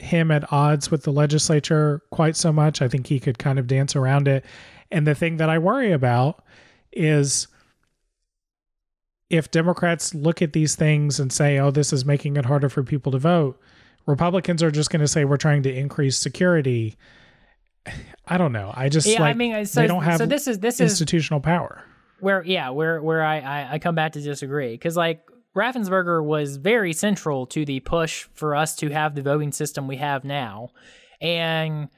[0.00, 2.82] him at odds with the legislature quite so much.
[2.82, 4.44] I think he could kind of dance around it.
[4.90, 6.42] And the thing that I worry about
[6.92, 7.46] is
[9.30, 12.82] if Democrats look at these things and say, oh, this is making it harder for
[12.82, 13.60] people to vote,
[14.06, 16.96] Republicans are just going to say we're trying to increase security.
[18.26, 18.72] I don't know.
[18.74, 20.80] I just yeah, like, I mean, uh, so, they don't have so this is this
[20.80, 21.82] institutional is power.
[22.20, 26.56] Where yeah, where where I I, I come back to disagree because like Raffensperger was
[26.56, 30.70] very central to the push for us to have the voting system we have now,
[31.20, 31.88] and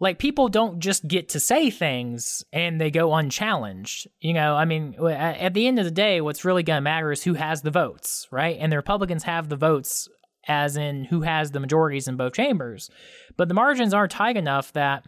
[0.00, 4.08] like people don't just get to say things and they go unchallenged.
[4.18, 7.12] You know, I mean, at the end of the day, what's really going to matter
[7.12, 8.56] is who has the votes, right?
[8.58, 10.08] And the Republicans have the votes,
[10.48, 12.90] as in who has the majorities in both chambers.
[13.36, 15.04] But the margins aren't tight enough that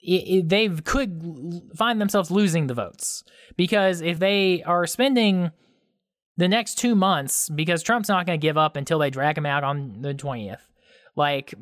[0.00, 3.22] it, it, they could find themselves losing the votes
[3.56, 5.52] because if they are spending
[6.36, 9.46] the next two months, because Trump's not going to give up until they drag him
[9.46, 10.58] out on the 20th.
[11.14, 11.54] Like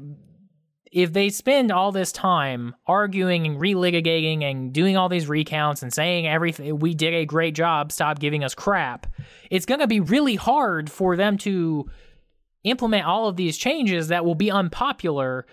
[0.92, 5.92] if they spend all this time arguing and relitigating and doing all these recounts and
[5.92, 9.06] saying everything we did a great job stop giving us crap
[9.50, 11.88] it's going to be really hard for them to
[12.64, 15.46] implement all of these changes that will be unpopular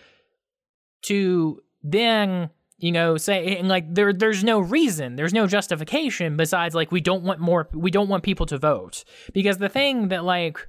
[1.01, 6.75] to then you know say and like there there's no reason there's no justification besides
[6.75, 9.03] like we don't want more we don't want people to vote.
[9.33, 10.67] Because the thing that like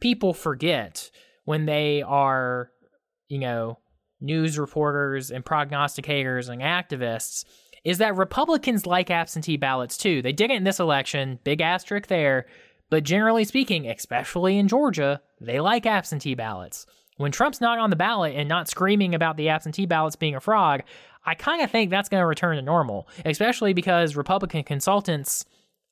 [0.00, 1.10] people forget
[1.44, 2.70] when they are
[3.28, 3.78] you know
[4.20, 7.44] news reporters and prognosticators and activists
[7.84, 10.20] is that Republicans like absentee ballots too.
[10.22, 12.46] They did it in this election, big asterisk there,
[12.90, 16.86] but generally speaking, especially in Georgia, they like absentee ballots.
[17.16, 20.40] When Trump's not on the ballot and not screaming about the absentee ballots being a
[20.40, 20.82] fraud,
[21.24, 25.44] I kind of think that's going to return to normal, especially because Republican consultants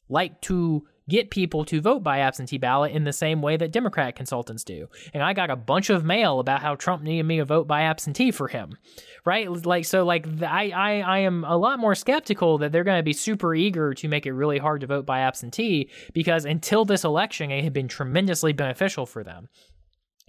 [0.09, 4.15] like to get people to vote by absentee ballot in the same way that Democrat
[4.15, 4.89] consultants do.
[5.15, 7.83] And I got a bunch of mail about how Trump needed me to vote by
[7.83, 8.77] absentee for him.
[9.25, 9.51] Right?
[9.67, 13.03] Like so like I I I am a lot more skeptical that they're going to
[13.03, 17.05] be super eager to make it really hard to vote by absentee because until this
[17.05, 19.49] election it had been tremendously beneficial for them.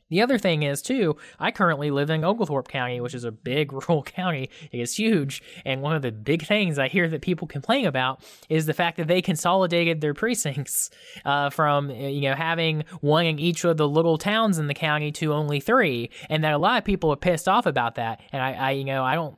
[0.09, 3.71] The other thing is, too, I currently live in Oglethorpe County, which is a big
[3.89, 4.49] rural county.
[4.71, 5.41] It is huge.
[5.65, 8.97] And one of the big things I hear that people complain about is the fact
[8.97, 10.89] that they consolidated their precincts
[11.25, 15.11] uh, from, you know, having one in each of the little towns in the county
[15.13, 16.09] to only three.
[16.29, 18.21] And that a lot of people are pissed off about that.
[18.31, 19.37] And I, I you know, I don't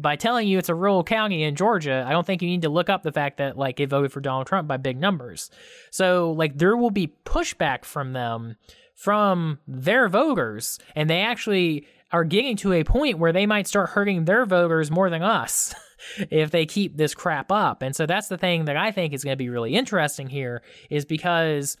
[0.00, 2.68] by telling you it's a rural county in Georgia, I don't think you need to
[2.68, 5.50] look up the fact that like it voted for Donald Trump by big numbers.
[5.90, 8.56] So like there will be pushback from them
[9.00, 13.88] from their voters, and they actually are getting to a point where they might start
[13.88, 15.74] hurting their voters more than us
[16.30, 17.80] if they keep this crap up.
[17.80, 20.62] And so that's the thing that I think is going to be really interesting here
[20.90, 21.78] is because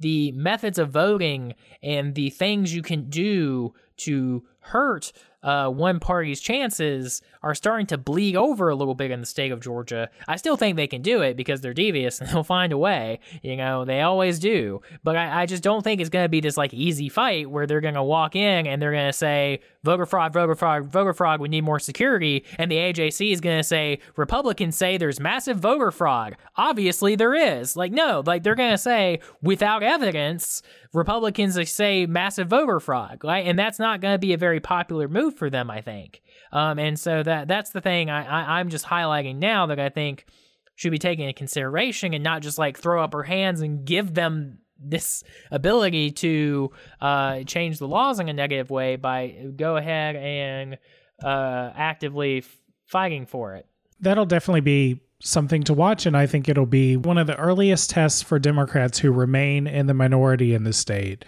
[0.00, 6.40] the methods of voting and the things you can do to hurt uh, one party's
[6.40, 10.08] chances are starting to bleed over a little bit in the state of Georgia.
[10.28, 13.20] I still think they can do it because they're devious and they'll find a way.
[13.42, 14.80] You know, they always do.
[15.02, 17.66] But I, I just don't think it's going to be this like easy fight where
[17.66, 21.12] they're going to walk in and they're going to say, voter fraud, voter fraud, voter
[21.12, 22.44] fraud, we need more security.
[22.58, 26.36] And the AJC is going to say, Republicans say there's massive voter fraud.
[26.56, 27.76] Obviously, there is.
[27.76, 33.46] Like, no, like they're going to say, without evidence, Republicans say massive voter fraud, right?
[33.46, 36.22] And that's not going to be a very popular move for them, I think.
[36.52, 39.88] Um, and so that that's the thing I, I I'm just highlighting now that I
[39.88, 40.26] think
[40.74, 44.14] should be taken into consideration and not just like throw up her hands and give
[44.14, 50.16] them this ability to uh, change the laws in a negative way by go ahead
[50.16, 50.78] and
[51.22, 52.44] uh, actively
[52.86, 53.66] fighting for it.
[54.00, 57.90] That'll definitely be something to watch, and I think it'll be one of the earliest
[57.90, 61.24] tests for Democrats who remain in the minority in the state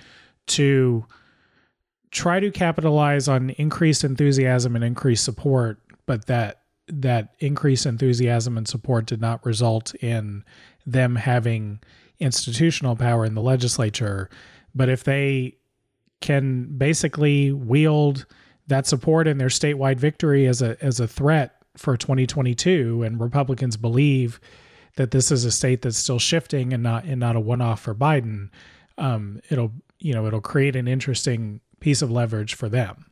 [0.49, 1.07] to
[2.11, 8.69] try to capitalize on increased enthusiasm and increased support, but that that increased enthusiasm and
[8.69, 10.45] support did not result in
[10.85, 11.81] them having
[12.19, 14.29] institutional power in the legislature.
[14.75, 15.57] But if they
[16.21, 18.27] can basically wield
[18.67, 23.77] that support and their statewide victory as a as a threat for 2022 and Republicans
[23.77, 24.41] believe
[24.97, 27.95] that this is a state that's still shifting and not and not a one-off for
[27.95, 28.51] Biden,
[28.99, 33.07] um, it'll you know it'll create an interesting piece of leverage for them.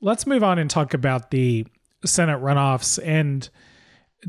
[0.00, 1.66] Let's move on and talk about the
[2.04, 2.98] Senate runoffs.
[3.04, 3.48] And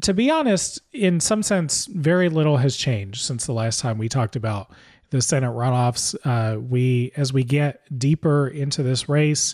[0.02, 4.10] to be honest, in some sense, very little has changed since the last time we
[4.10, 4.72] talked about
[5.10, 6.16] the Senate runoffs.
[6.24, 9.54] Uh, we, as we get deeper into this race,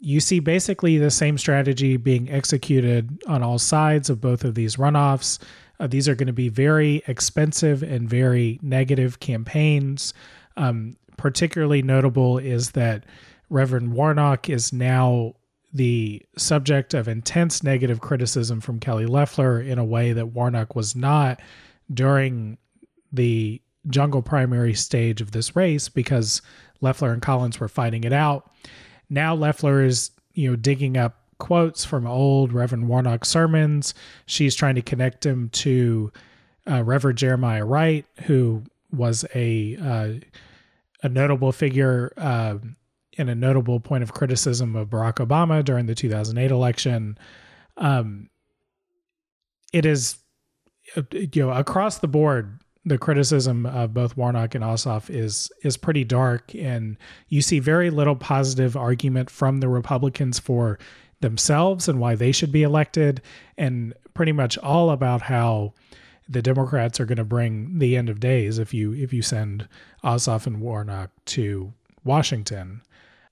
[0.00, 4.76] you see basically the same strategy being executed on all sides of both of these
[4.76, 5.38] runoffs.
[5.80, 10.14] Uh, these are going to be very expensive and very negative campaigns.
[10.56, 13.04] Um, particularly notable is that
[13.50, 15.34] Reverend Warnock is now
[15.72, 20.96] the subject of intense negative criticism from Kelly Loeffler in a way that Warnock was
[20.96, 21.40] not
[21.92, 22.56] during
[23.12, 26.42] the jungle primary stage of this race because
[26.80, 28.50] Loeffler and Collins were fighting it out.
[29.10, 33.94] Now Loeffler is, you know, digging up quotes from old Reverend Warnock sermons.
[34.26, 36.12] She's trying to connect him to
[36.68, 40.26] uh, Reverend Jeremiah Wright, who was a uh,
[41.02, 42.56] a notable figure uh,
[43.16, 47.18] and a notable point of criticism of Barack Obama during the 2008 election.
[47.76, 48.30] Um,
[49.72, 50.16] it is,
[50.96, 55.76] uh, you know, across the board, the criticism of both Warnock and Ossoff is is
[55.76, 56.96] pretty dark, and
[57.28, 60.78] you see very little positive argument from the Republicans for
[61.20, 63.20] themselves and why they should be elected,
[63.56, 65.74] and pretty much all about how
[66.28, 69.68] the Democrats are going to bring the end of days if you if you send
[70.02, 71.72] Ossoff and Warnock to
[72.04, 72.82] Washington.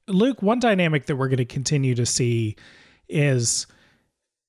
[0.08, 2.56] Luke, one dynamic that we're going to continue to see
[3.08, 3.66] is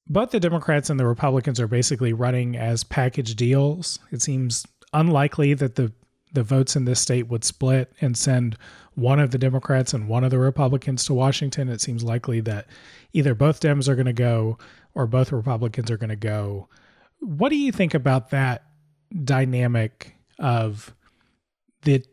[0.07, 3.99] both the Democrats and the Republicans are basically running as package deals.
[4.11, 5.91] It seems unlikely that the
[6.33, 8.57] the votes in this state would split and send
[8.95, 11.69] one of the Democrats and one of the Republicans to Washington.
[11.69, 12.67] It seems likely that
[13.13, 14.57] either both Dems are going to go
[14.93, 16.67] or both Republicans are going to go.
[17.19, 18.65] What do you think about that
[19.23, 20.93] dynamic of
[21.83, 22.03] the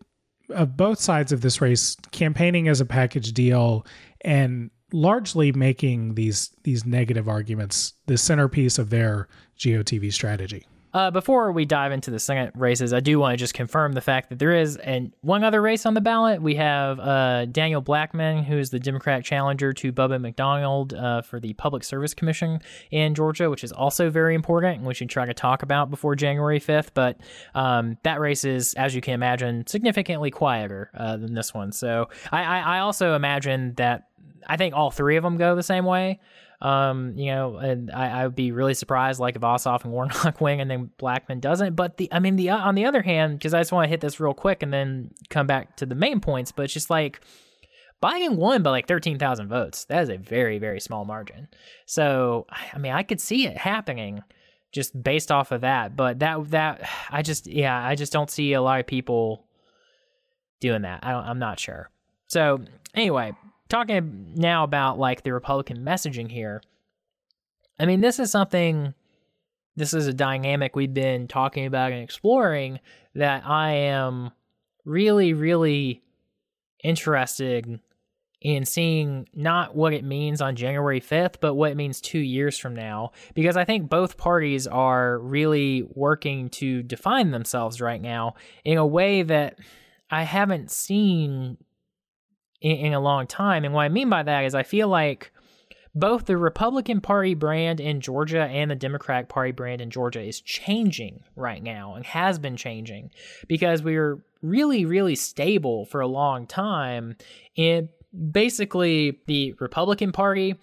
[0.51, 3.87] of both sides of this race campaigning as a package deal
[4.21, 10.67] and largely making these these negative arguments the centerpiece of their GOTV strategy?
[10.95, 14.01] Uh, before we dive into the Senate races, I do want to just confirm the
[14.01, 16.41] fact that there is and one other race on the ballot.
[16.41, 21.41] We have uh, Daniel Blackman, who is the Democratic challenger to Bubba McDonald uh, for
[21.41, 22.61] the Public Service Commission
[22.93, 26.15] in Georgia, which is also very important and we should try to talk about before
[26.15, 26.91] January 5th.
[26.95, 27.19] But
[27.57, 31.73] um, that race is, as you can imagine, significantly quieter uh, than this one.
[31.73, 34.09] So I, I, I also imagine that
[34.47, 36.21] I think all three of them go the same way.
[36.65, 40.41] Um, you know, and I, I would be really surprised, like if Ossoff and Warnock
[40.41, 41.77] wing, and then Blackman doesn't.
[41.77, 44.01] But the, I mean, the on the other hand, because I just want to hit
[44.01, 46.53] this real quick and then come back to the main points.
[46.53, 47.21] But it's just like
[48.03, 49.85] Biden won by like thirteen thousand votes.
[49.85, 51.49] That is a very very small margin.
[51.85, 54.23] So I mean, I could see it happening
[54.73, 55.97] just based off of that.
[55.97, 59.45] But that that I just yeah, I just don't see a lot of people
[60.61, 61.01] doing that.
[61.03, 61.91] I don't I'm not sure.
[62.29, 62.63] So
[62.95, 63.35] anyway,
[63.69, 66.63] talking now about like the Republican messaging here.
[67.79, 68.95] I mean, this is something,
[69.77, 72.81] this is a dynamic we've been talking about and exploring
[73.15, 74.31] that I am
[74.85, 76.03] really, really
[76.83, 77.81] interested
[78.45, 82.59] in seeing not what it means on January 5th, but what it means two years
[82.59, 83.11] from now.
[83.33, 88.87] Because I think both parties are really working to define themselves right now in a
[88.87, 89.59] way that
[90.11, 91.57] I haven't seen
[92.65, 93.65] in, in a long time.
[93.65, 95.31] And what I mean by that is I feel like
[95.95, 100.41] both the Republican Party brand in Georgia and the Democratic Party brand in Georgia is
[100.41, 103.11] changing right now and has been changing
[103.47, 107.15] because we were really, really stable for a long time
[107.57, 107.89] And
[108.33, 110.57] basically the Republican Party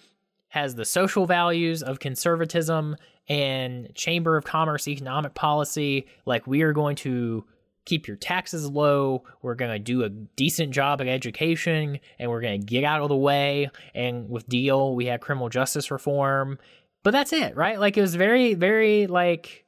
[0.49, 2.95] has the social values of conservatism
[3.29, 6.07] and Chamber of Commerce economic policy.
[6.25, 7.45] Like, we are going to
[7.85, 9.23] keep your taxes low.
[9.41, 13.01] We're going to do a decent job at education and we're going to get out
[13.01, 13.69] of the way.
[13.95, 16.59] And with Deal, we had criminal justice reform.
[17.03, 17.79] But that's it, right?
[17.79, 19.65] Like, it was very, very, like,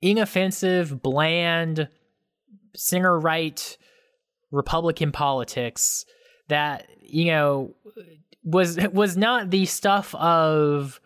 [0.00, 1.88] inoffensive, bland,
[2.74, 3.76] singer right
[4.50, 6.04] Republican politics
[6.48, 7.74] that you know
[8.44, 11.00] was was not the stuff of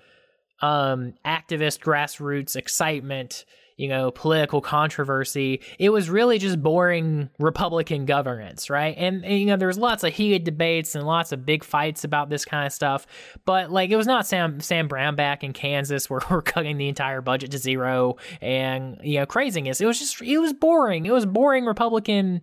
[0.61, 3.44] um activist grassroots excitement
[3.77, 5.61] you know political controversy.
[5.79, 8.95] It was really just boring republican governance right?
[8.97, 12.05] And, and, you know there was lots of heated debates and lots of big fights
[12.05, 13.07] about this kind of stuff.
[13.45, 17.20] But like it was not sam sam brownback in kansas where we're cutting the entire
[17.20, 19.81] budget to zero and you know craziness.
[19.81, 21.07] It was just it was boring.
[21.07, 22.43] It was boring republican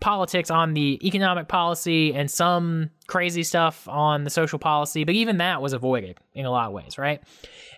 [0.00, 5.38] politics on the economic policy and some crazy stuff on the social policy, but even
[5.38, 7.20] that was avoided in a lot of ways, right?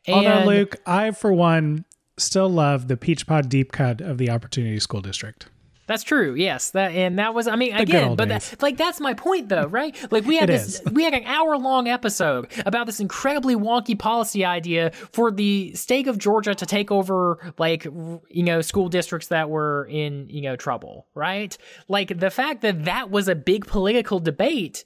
[0.07, 1.85] And Although, Luke, I, for one,
[2.21, 5.47] still love the Peach Pod deep cut of the Opportunity School District.
[5.91, 6.35] That's true.
[6.35, 7.49] Yes, that and that was.
[7.49, 9.97] I mean, the again, but that, like that's my point, though, right?
[10.13, 14.45] Like we had this, we had an hour long episode about this incredibly wonky policy
[14.45, 19.51] idea for the state of Georgia to take over, like you know, school districts that
[19.51, 21.59] were in you know trouble, right?
[21.89, 24.85] Like the fact that that was a big political debate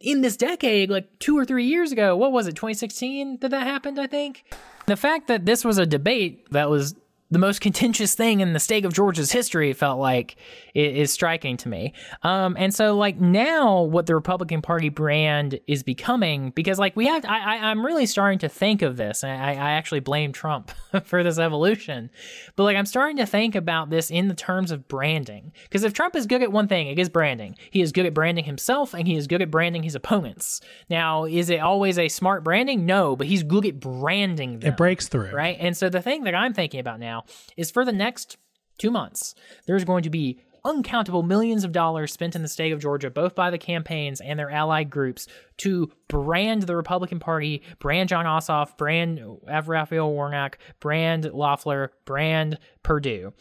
[0.00, 2.16] in this decade, like two or three years ago.
[2.16, 2.56] What was it?
[2.56, 4.44] 2016 that that happened, I think.
[4.92, 6.94] The fact that this was a debate that was
[7.32, 10.36] the most contentious thing in the state of Georgia's history it felt like
[10.74, 11.94] is striking to me.
[12.22, 17.06] Um, and so like now what the Republican Party brand is becoming, because like we
[17.06, 20.32] have, I, I, am really starting to think of this and I, I actually blame
[20.32, 20.72] Trump
[21.04, 22.10] for this evolution,
[22.54, 25.52] but like I'm starting to think about this in the terms of branding.
[25.64, 27.56] Because if Trump is good at one thing, it is branding.
[27.70, 30.60] He is good at branding himself and he is good at branding his opponents.
[30.90, 32.84] Now, is it always a smart branding?
[32.84, 34.74] No, but he's good at branding them.
[34.74, 35.30] It breaks through.
[35.30, 35.56] Right.
[35.58, 37.21] And so the thing that I'm thinking about now
[37.56, 38.36] is for the next
[38.78, 39.34] two months,
[39.66, 43.34] there's going to be uncountable millions of dollars spent in the state of Georgia, both
[43.34, 45.26] by the campaigns and their allied groups,
[45.58, 53.32] to brand the Republican Party, brand Jon Ossoff, brand Raphael Warnock, brand Loeffler, brand Perdue.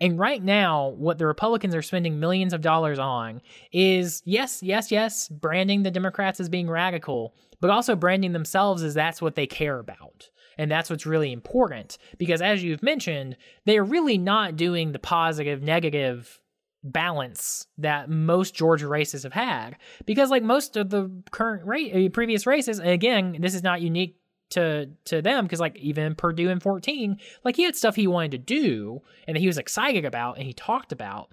[0.00, 3.40] And right now, what the Republicans are spending millions of dollars on
[3.72, 8.94] is yes, yes, yes, branding the Democrats as being radical, but also branding themselves as
[8.94, 10.30] that's what they care about.
[10.58, 14.98] And that's what's really important because, as you've mentioned, they are really not doing the
[14.98, 16.40] positive negative
[16.82, 19.76] balance that most Georgia races have had.
[20.06, 24.16] Because, like most of the current rate, uh, previous races, again, this is not unique
[24.50, 28.30] to to them because like even Perdue in 14 like he had stuff he wanted
[28.32, 31.32] to do and that he was excited about and he talked about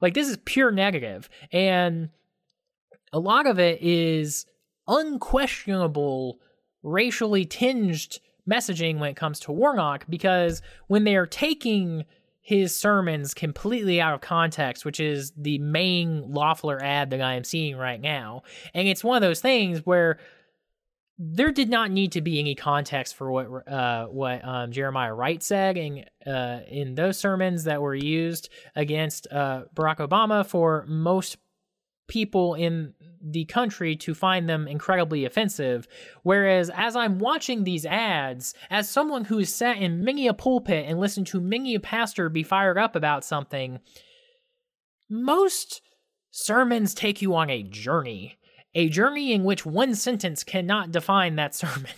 [0.00, 2.10] like this is pure negative and
[3.12, 4.46] a lot of it is
[4.88, 6.38] unquestionable
[6.82, 8.18] racially tinged
[8.50, 12.04] messaging when it comes to Warnock because when they are taking
[12.42, 17.44] his sermons completely out of context, which is the main Loeffler ad that I am
[17.44, 18.42] seeing right now.
[18.74, 20.18] And it's one of those things where
[21.22, 25.42] there did not need to be any context for what uh, what um, Jeremiah Wright
[25.42, 31.36] said in, uh, in those sermons that were used against uh, Barack Obama for most
[32.10, 32.92] people in
[33.22, 35.86] the country to find them incredibly offensive.
[36.22, 40.98] Whereas, as I'm watching these ads, as someone who's sat in many a pulpit and
[40.98, 43.78] listened to many a pastor be fired up about something,
[45.08, 45.80] most
[46.30, 48.36] sermons take you on a journey.
[48.74, 51.92] A journey in which one sentence cannot define that sermon.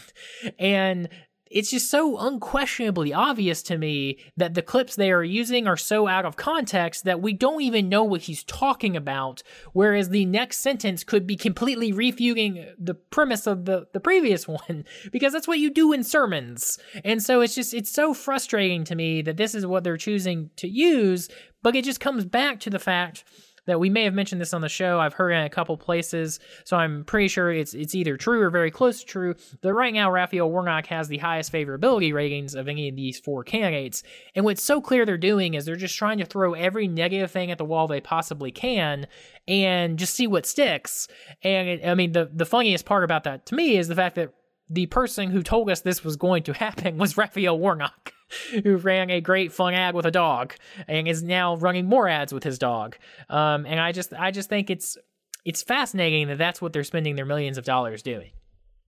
[0.58, 1.08] And
[1.52, 6.08] it's just so unquestionably obvious to me that the clips they are using are so
[6.08, 9.42] out of context that we don't even know what he's talking about.
[9.72, 14.84] Whereas the next sentence could be completely refuting the premise of the, the previous one,
[15.10, 16.78] because that's what you do in sermons.
[17.04, 20.50] And so it's just, it's so frustrating to me that this is what they're choosing
[20.56, 21.28] to use,
[21.62, 23.24] but it just comes back to the fact
[23.66, 24.98] that we may have mentioned this on the show.
[24.98, 28.40] I've heard it in a couple places, so I'm pretty sure it's it's either true
[28.40, 29.34] or very close to true.
[29.62, 33.44] That right now Raphael Warnock has the highest favorability ratings of any of these four
[33.44, 34.02] candidates.
[34.34, 37.50] And what's so clear they're doing is they're just trying to throw every negative thing
[37.50, 39.06] at the wall they possibly can
[39.46, 41.08] and just see what sticks.
[41.42, 44.16] And it, I mean, the the funniest part about that to me is the fact
[44.16, 44.32] that
[44.68, 48.12] the person who told us this was going to happen was Raphael Warnock.
[48.64, 50.54] who ran a great fun ad with a dog
[50.88, 52.96] and is now running more ads with his dog.
[53.28, 54.96] Um, and I just I just think it's
[55.44, 58.30] it's fascinating that that's what they're spending their millions of dollars doing.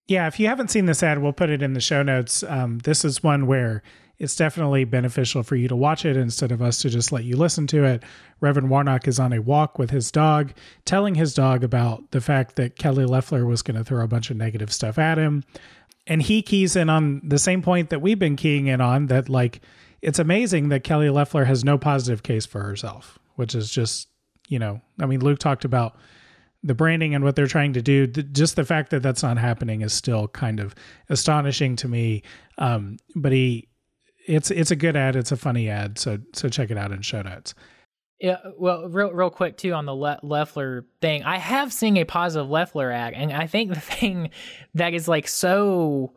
[0.07, 2.43] Yeah, if you haven't seen this ad, we'll put it in the show notes.
[2.43, 3.83] Um, this is one where
[4.19, 7.37] it's definitely beneficial for you to watch it instead of us to just let you
[7.37, 8.03] listen to it.
[8.41, 10.53] Reverend Warnock is on a walk with his dog,
[10.85, 14.31] telling his dog about the fact that Kelly Loeffler was going to throw a bunch
[14.31, 15.43] of negative stuff at him
[16.07, 19.29] and he keys in on the same point that we've been keying in on that
[19.29, 19.61] like
[20.03, 24.09] it's amazing that Kelly Loeffler has no positive case for herself, which is just,
[24.49, 25.97] you know, I mean, Luke talked about
[26.63, 28.07] the branding and what they're trying to do.
[28.07, 30.75] Just the fact that that's not happening is still kind of
[31.09, 32.23] astonishing to me.
[32.59, 33.69] Um, but he,
[34.27, 35.17] it's it's a good ad.
[35.17, 35.99] It's a funny ad.
[35.99, 37.55] So so check it out in show notes.
[38.21, 41.25] Yeah, well, real real quick too on the Le- Loeffler thing.
[41.25, 44.31] I have seen a positive Loeffler ad, and I think the thing
[44.75, 46.13] that is like so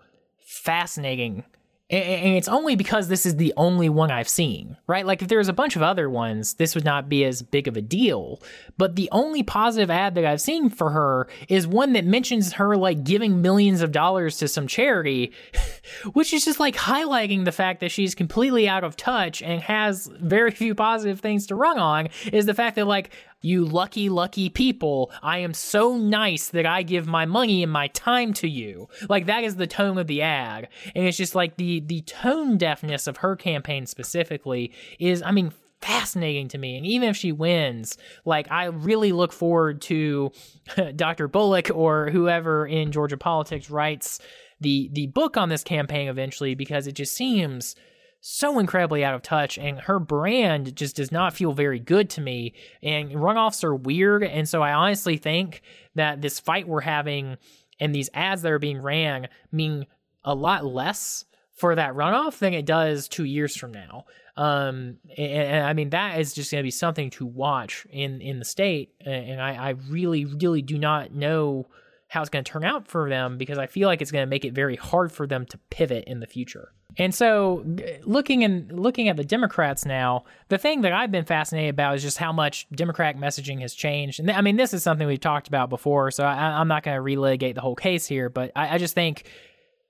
[0.45, 1.43] fascinating
[1.89, 5.05] and it's only because this is the only one I've seen, right?
[5.05, 7.65] Like if there was a bunch of other ones, this would not be as big
[7.65, 8.41] of a deal.
[8.77, 12.75] But the only positive ad that I've seen for her is one that mentions her
[12.75, 15.31] like giving millions of dollars to some charity,
[16.11, 20.07] which is just like highlighting the fact that she's completely out of touch and has
[20.19, 22.09] very few positive things to run on.
[22.33, 23.11] Is the fact that like
[23.41, 25.11] you lucky, lucky people.
[25.21, 28.87] I am so nice that I give my money and my time to you.
[29.09, 30.69] Like that is the tone of the ad.
[30.95, 35.53] And it's just like the the tone deafness of her campaign specifically is I mean
[35.81, 36.77] fascinating to me.
[36.77, 40.31] And even if she wins, like I really look forward to
[40.95, 41.27] Dr.
[41.27, 44.19] Bullock or whoever in Georgia politics writes
[44.59, 47.75] the the book on this campaign eventually because it just seems
[48.19, 52.21] so incredibly out of touch and her brand just does not feel very good to
[52.21, 55.61] me and runoffs are weird and so i honestly think
[55.95, 57.37] that this fight we're having
[57.79, 59.85] and these ads that are being ran mean
[60.23, 64.05] a lot less for that runoff than it does two years from now
[64.37, 68.21] um, and, and, I mean that is just going to be something to watch in
[68.21, 71.65] in the state, and I, I really really do not know
[72.07, 74.29] how it's going to turn out for them because I feel like it's going to
[74.29, 76.71] make it very hard for them to pivot in the future.
[76.97, 77.63] And so,
[78.03, 82.01] looking and looking at the Democrats now, the thing that I've been fascinated about is
[82.01, 84.19] just how much Democratic messaging has changed.
[84.19, 86.97] And I mean, this is something we've talked about before, so I, am not going
[86.97, 88.29] to relitigate the whole case here.
[88.29, 89.29] But I, I just think,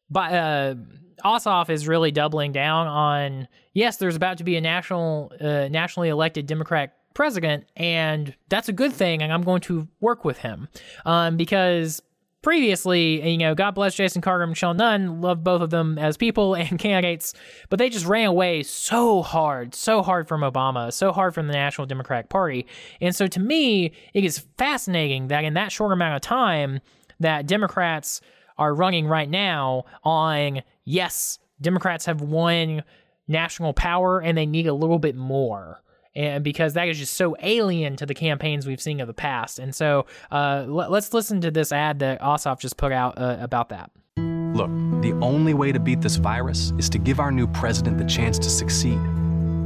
[0.10, 0.76] but uh,
[1.24, 6.10] Ossoff is really doubling down on yes, there's about to be a national, uh, nationally
[6.10, 10.68] elected Democrat president, and that's a good thing, and I'm going to work with him
[11.05, 12.01] um, because
[12.42, 16.18] previously, you know, God bless Jason Carter and Michelle Nunn, love both of them as
[16.18, 17.34] people and candidates,
[17.70, 21.54] but they just ran away so hard, so hard from Obama, so hard from the
[21.54, 22.66] National Democratic Party.
[23.02, 26.80] And so to me, it is fascinating that in that short amount of time
[27.20, 28.22] that Democrats
[28.58, 32.84] are running right now on yes, Democrats have won
[33.28, 35.82] national power and they need a little bit more
[36.18, 39.59] and because that is just so alien to the campaigns we've seen of the past.
[39.59, 43.38] And so uh, l- let's listen to this ad that Ossoff just put out uh,
[43.39, 43.91] about that.
[44.18, 44.72] Look,
[45.03, 48.39] the only way to beat this virus is to give our new president the chance
[48.39, 48.99] to succeed.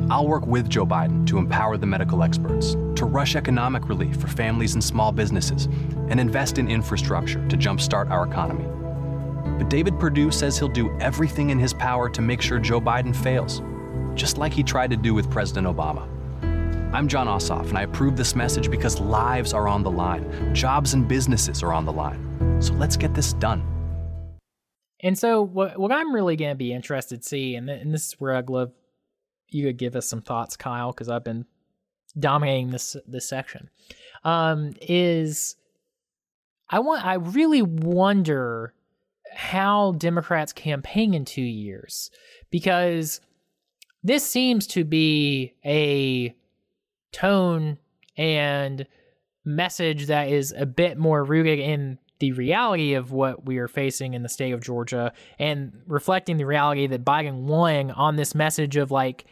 [0.09, 4.27] I'll work with Joe Biden to empower the medical experts, to rush economic relief for
[4.27, 5.69] families and small businesses,
[6.09, 8.65] and invest in infrastructure to jumpstart our economy.
[9.57, 13.15] But David Perdue says he'll do everything in his power to make sure Joe Biden
[13.15, 13.61] fails,
[14.15, 16.09] just like he tried to do with President Obama.
[16.93, 20.93] I'm Jon Ossoff, and I approve this message because lives are on the line, jobs
[20.93, 22.61] and businesses are on the line.
[22.61, 23.65] So let's get this done.
[24.99, 27.93] And so, what, what I'm really going to be interested to see, and, th- and
[27.93, 28.73] this is where I'd love
[29.47, 31.45] you could give us some thoughts, Kyle, because I've been
[32.19, 33.69] dominating this this section,
[34.25, 35.55] um, is
[36.69, 38.73] I want I really wonder
[39.33, 42.11] how Democrats campaign in two years
[42.49, 43.21] because
[44.03, 46.35] this seems to be a
[47.11, 47.77] tone
[48.17, 48.85] and
[49.43, 54.13] message that is a bit more rooted in the reality of what we are facing
[54.13, 58.77] in the state of Georgia and reflecting the reality that Biden won on this message
[58.77, 59.25] of like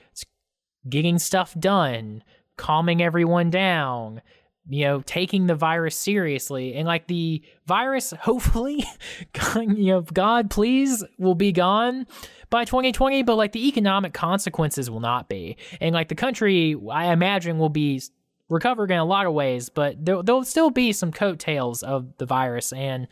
[0.90, 2.24] getting stuff done,
[2.58, 4.22] calming everyone down,
[4.68, 6.74] you know, taking the virus seriously.
[6.74, 8.84] And like the virus, hopefully,
[9.56, 12.08] you know, God please, will be gone
[12.50, 15.58] by 2020, but like the economic consequences will not be.
[15.80, 18.02] And like the country, I imagine, will be
[18.50, 22.26] recovering in a lot of ways, but there, there'll still be some coattails of the
[22.26, 23.08] virus and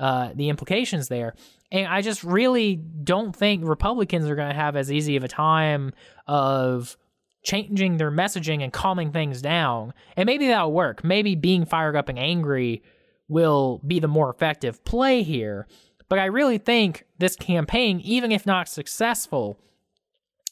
[0.00, 1.34] uh, the implications there.
[1.70, 5.28] And I just really don't think Republicans are going to have as easy of a
[5.28, 5.92] time
[6.26, 6.96] of
[7.44, 9.94] changing their messaging and calming things down.
[10.16, 11.02] And maybe that'll work.
[11.04, 12.82] Maybe being fired up and angry
[13.28, 15.66] will be the more effective play here.
[16.12, 19.58] But I really think this campaign, even if not successful,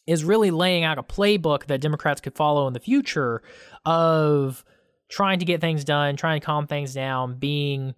[0.06, 3.42] is really laying out a playbook that Democrats could follow in the future
[3.84, 4.64] of
[5.11, 7.94] trying to get things done, trying to calm things down, being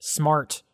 [0.00, 0.64] smart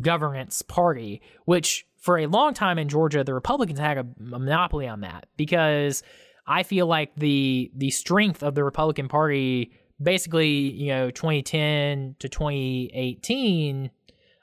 [0.00, 5.02] governance party, which for a long time in Georgia, the Republicans had a, monopoly on
[5.02, 6.02] that because
[6.46, 9.72] I feel like the the strength of the Republican Party,
[10.02, 13.90] basically, you know, 2010 to 2018,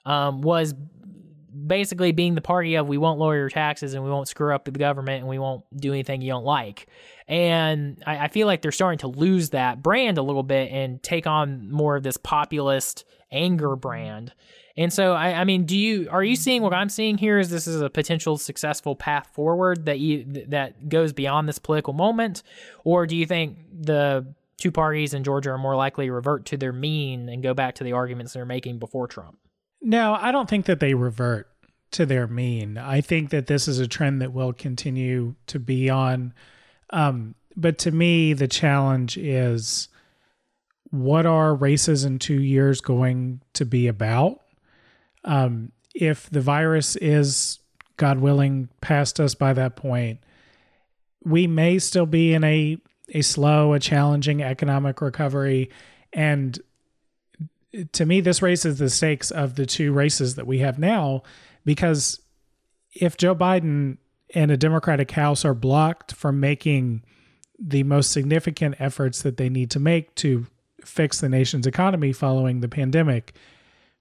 [0.06, 0.76] um, was
[1.68, 4.66] basically being the party of we won't lower your taxes and we won't screw up
[4.66, 6.88] the government and we won't do anything you don't like.
[7.28, 11.02] And I, I, feel like they're starting to lose that brand a little bit and
[11.02, 14.34] take on more of this populist anger brand.
[14.76, 17.38] And so, I, I mean, do you are you seeing what I'm seeing here?
[17.38, 21.94] Is this is a potential successful path forward that you that goes beyond this political
[21.94, 22.42] moment,
[22.84, 24.26] or do you think the
[24.58, 27.76] two parties in Georgia are more likely to revert to their mean and go back
[27.76, 29.38] to the arguments they're making before Trump?
[29.84, 31.50] No, I don't think that they revert
[31.92, 32.78] to their mean.
[32.78, 36.34] I think that this is a trend that will continue to be on.
[36.90, 39.90] Um, but to me, the challenge is
[40.90, 44.40] what are races in two years going to be about?
[45.26, 47.60] Um, if the virus is,
[47.98, 50.20] God willing, past us by that point,
[51.24, 52.78] we may still be in a
[53.10, 55.70] a slow, a challenging economic recovery.
[56.14, 56.60] And
[57.92, 61.24] to me, this raises the stakes of the two races that we have now,
[61.66, 62.20] because
[62.94, 63.98] if Joe Biden
[64.34, 67.04] and a Democratic House are blocked from making
[67.60, 70.46] the most significant efforts that they need to make to
[70.84, 73.34] fix the nation's economy following the pandemic,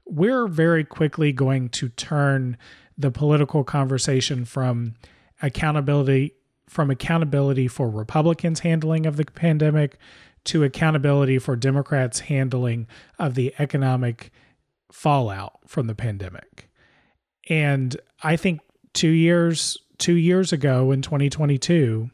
[0.04, 2.56] we're very quickly going to turn
[2.98, 4.94] the political conversation from
[5.40, 6.34] accountability
[6.68, 9.98] from accountability for Republicans handling of the pandemic
[10.44, 12.86] to accountability for Democrats handling
[13.18, 14.30] of the economic
[14.90, 16.70] fallout from the pandemic.
[17.48, 18.60] And I think
[18.94, 22.10] 2 years 2 years ago in 2022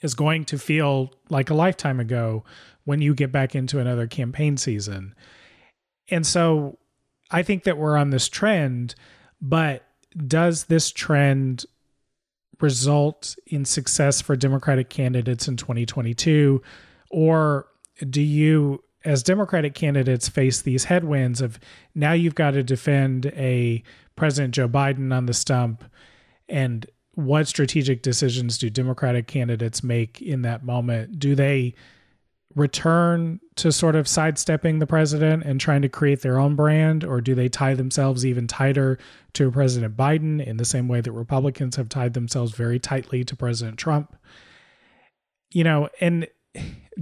[0.00, 2.44] is going to feel like a lifetime ago
[2.84, 5.14] when you get back into another campaign season
[6.08, 6.78] and so
[7.30, 8.94] I think that we're on this trend,
[9.40, 9.84] but
[10.26, 11.64] does this trend
[12.60, 16.62] result in success for Democratic candidates in 2022?
[17.12, 17.68] Or
[18.10, 21.60] do you, as Democratic candidates, face these headwinds of
[21.94, 23.84] now you've got to defend a
[24.16, 25.84] President Joe Biden on the stump?
[26.48, 31.18] And what strategic decisions do Democratic candidates make in that moment?
[31.18, 31.74] Do they
[32.54, 37.20] return to sort of sidestepping the president and trying to create their own brand, or
[37.20, 38.98] do they tie themselves even tighter
[39.32, 43.36] to President Biden in the same way that Republicans have tied themselves very tightly to
[43.36, 44.16] President Trump?
[45.50, 46.26] You know, and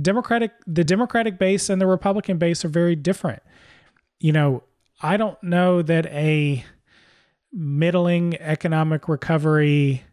[0.01, 3.43] Democratic, the Democratic base and the Republican base are very different.
[4.19, 4.63] You know,
[5.03, 6.65] I don't know that a
[7.53, 10.05] middling economic recovery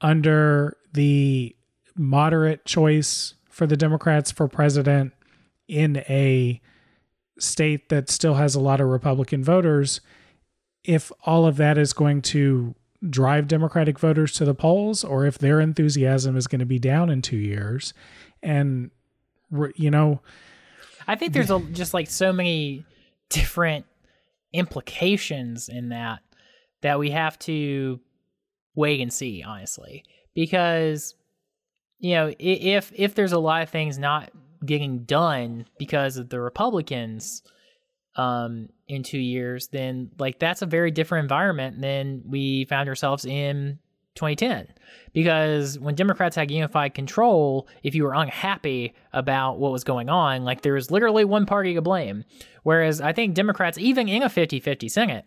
[0.00, 1.54] under the
[1.96, 5.12] moderate choice for the Democrats for president
[5.68, 6.60] in a
[7.38, 10.00] state that still has a lot of Republican voters,
[10.84, 12.74] if all of that is going to
[13.08, 17.10] drive Democratic voters to the polls or if their enthusiasm is going to be down
[17.10, 17.92] in two years.
[18.42, 18.90] And,
[19.76, 20.20] you know,
[21.06, 22.84] I think there's a, just like so many
[23.28, 23.86] different
[24.52, 26.20] implications in that
[26.82, 28.00] that we have to
[28.74, 30.04] wait and see, honestly.
[30.34, 31.14] Because
[31.98, 34.30] you know, if if there's a lot of things not
[34.64, 37.42] getting done because of the Republicans
[38.16, 43.24] um, in two years, then like that's a very different environment than we found ourselves
[43.24, 43.78] in
[44.14, 44.68] 2010.
[45.12, 50.44] Because when Democrats had unified control, if you were unhappy about what was going on,
[50.44, 52.24] like there was literally one party to blame.
[52.62, 55.24] Whereas I think Democrats, even in a 50 50 Senate,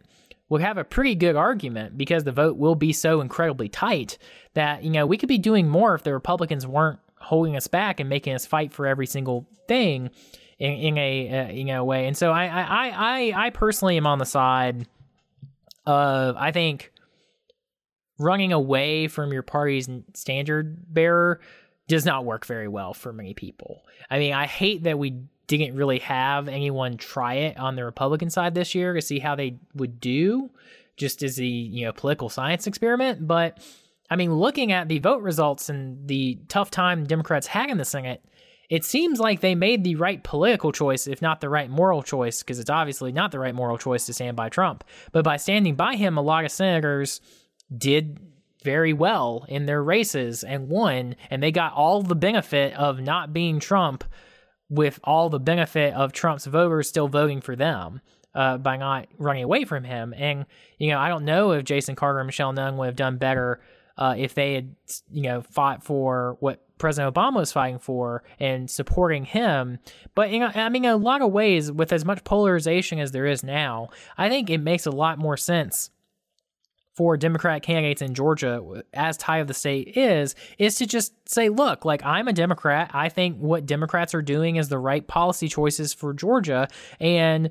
[0.49, 4.17] would have a pretty good argument because the vote will be so incredibly tight
[4.53, 7.99] that, you know, we could be doing more if the Republicans weren't holding us back
[7.99, 10.11] and making us fight for every single thing
[10.59, 12.07] in, in a uh, you know way.
[12.07, 14.87] And so I, I I I personally am on the side
[15.85, 16.91] of I think
[18.17, 21.39] running away from your party's standard bearer
[21.87, 23.83] does not work very well for many people.
[24.09, 28.29] I mean, I hate that we didn't really have anyone try it on the Republican
[28.29, 30.49] side this year to see how they would do,
[30.97, 33.27] just as the you know political science experiment.
[33.27, 33.59] But
[34.09, 37.85] I mean, looking at the vote results and the tough time Democrats had in the
[37.85, 38.23] Senate,
[38.69, 42.41] it seems like they made the right political choice, if not the right moral choice,
[42.41, 44.83] because it's obviously not the right moral choice to stand by Trump.
[45.11, 47.21] But by standing by him, a lot of senators
[47.75, 48.19] did
[48.63, 53.31] very well in their races and won, and they got all the benefit of not
[53.31, 54.03] being Trump
[54.69, 58.01] with all the benefit of Trump's voters still voting for them.
[58.33, 60.13] Uh, by not running away from him.
[60.17, 60.45] And,
[60.77, 63.61] you know, I don't know if Jason Carter and Michelle Nunn would have done better
[63.97, 64.75] uh, if they had,
[65.09, 69.79] you know, fought for what President Obama was fighting for and supporting him.
[70.13, 73.11] But you know, I mean, in a lot of ways, with as much polarization as
[73.11, 75.91] there is now, I think it makes a lot more sense
[76.95, 81.49] for Democrat candidates in Georgia, as tie of the state is, is to just say,
[81.49, 82.89] look, like I'm a Democrat.
[82.93, 86.69] I think what Democrats are doing is the right policy choices for Georgia.
[86.99, 87.49] And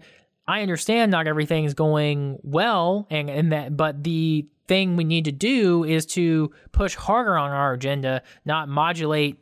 [0.48, 5.32] I understand not everything's going well and, and that but the thing we need to
[5.32, 9.38] do is to push harder on our agenda, not modulate,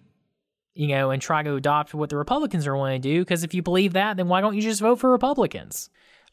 [0.74, 3.20] you know, and try to adopt what the Republicans are wanting to do.
[3.20, 5.90] Because if you believe that, then why don't you just vote for Republicans?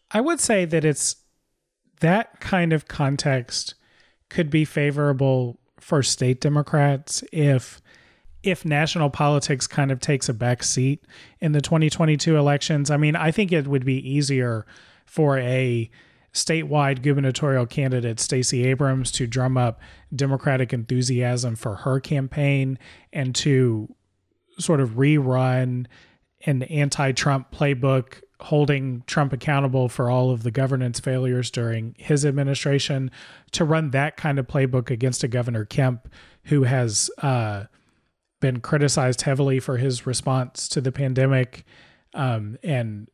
[0.10, 1.18] I would say that it's
[2.00, 3.76] that kind of context
[4.30, 7.82] could be favorable for state Democrats if
[8.42, 11.04] if national politics kind of takes a back seat
[11.42, 12.90] in the 2022 elections.
[12.90, 14.66] I mean, I think it would be easier
[15.06, 15.90] for a
[16.34, 19.82] statewide gubernatorial candidate Stacey Abrams to drum up
[20.16, 22.80] Democratic enthusiasm for her campaign
[23.12, 23.94] and to
[24.58, 25.88] sort of rerun
[26.46, 33.12] an anti-Trump playbook holding Trump accountable for all of the governance failures during his administration
[33.52, 36.08] to run that kind of playbook against a governor Kemp
[36.46, 37.66] who has uh,
[38.40, 41.66] been criticized heavily for his response to the pandemic
[42.14, 43.10] um, and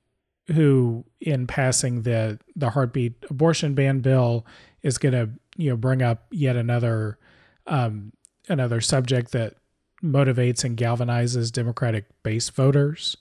[0.53, 4.45] who in passing the the heartbeat abortion ban bill
[4.83, 7.17] is going to you know bring up yet another
[7.65, 8.11] um,
[8.47, 9.55] another subject that
[10.03, 13.17] motivates and galvanizes democratic base voters.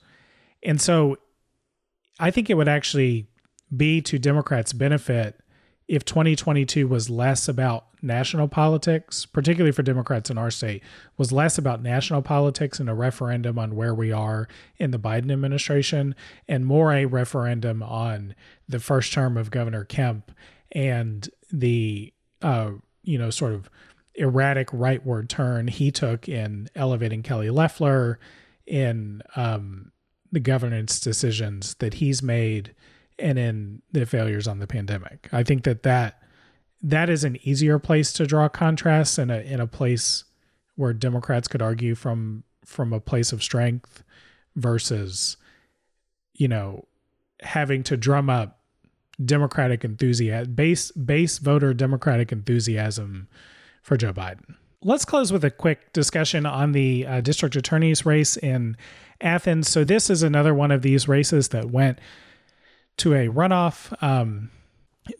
[0.62, 1.16] And so
[2.18, 3.26] i think it would actually
[3.74, 5.40] be to democrats benefit
[5.86, 10.82] if 2022 was less about national politics, particularly for Democrats in our state,
[11.16, 14.48] was less about national politics and a referendum on where we are
[14.78, 16.14] in the Biden administration
[16.48, 18.34] and more a referendum on
[18.68, 20.32] the first term of Governor Kemp
[20.72, 22.12] and the,
[22.42, 23.68] uh, you know, sort of
[24.14, 28.18] erratic rightward turn he took in elevating Kelly Loeffler,
[28.66, 29.92] in um,
[30.34, 32.74] the governance decisions that he's made
[33.18, 35.28] and in the failures on the pandemic.
[35.32, 36.20] I think that that
[36.82, 40.24] that is an easier place to draw contrasts in a in a place
[40.74, 44.02] where Democrats could argue from from a place of strength
[44.56, 45.36] versus
[46.34, 46.84] you know
[47.40, 48.58] having to drum up
[49.24, 53.28] democratic enthusiasm base base voter democratic enthusiasm
[53.82, 54.56] for Joe Biden.
[54.84, 58.76] Let's close with a quick discussion on the uh, district attorney's race in
[59.20, 59.68] Athens.
[59.68, 61.98] So this is another one of these races that went
[62.98, 64.00] to a runoff.
[64.02, 64.50] Um,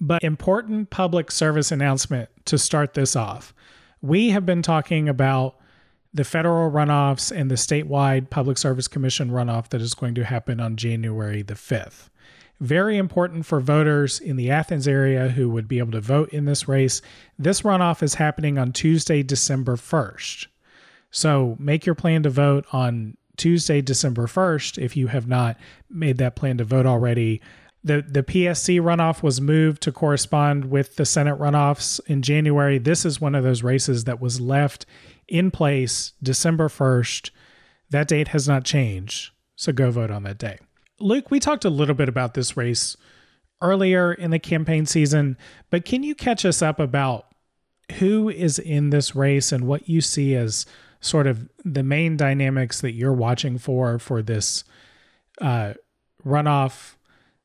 [0.01, 3.55] but important public service announcement to start this off.
[4.01, 5.57] We have been talking about
[6.13, 10.61] the federal runoffs and the statewide Public Service Commission runoff that is going to happen
[10.61, 12.09] on January the 5th.
[12.61, 16.45] Very important for voters in the Athens area who would be able to vote in
[16.45, 17.03] this race.
[17.39, 20.47] This runoff is happening on Tuesday, December 1st.
[21.11, 25.57] So make your plan to vote on Tuesday, December 1st if you have not
[25.91, 27.41] made that plan to vote already
[27.85, 32.79] the the PSC runoff was moved to correspond with the Senate runoffs in January.
[32.79, 34.87] This is one of those races that was left
[35.29, 37.31] in place December 1st.
[37.91, 39.33] That date has not changed.
[39.55, 40.59] So go vote on that day.
[41.01, 42.97] Luke, we talked a little bit about this race
[43.61, 45.37] earlier in the campaign season,
[45.71, 47.27] but can you catch us up about
[47.99, 50.67] who is in this race and what you see as
[51.01, 54.65] sort of the main dynamics that you're watching for for this
[55.41, 55.75] uh,
[56.25, 56.95] runoff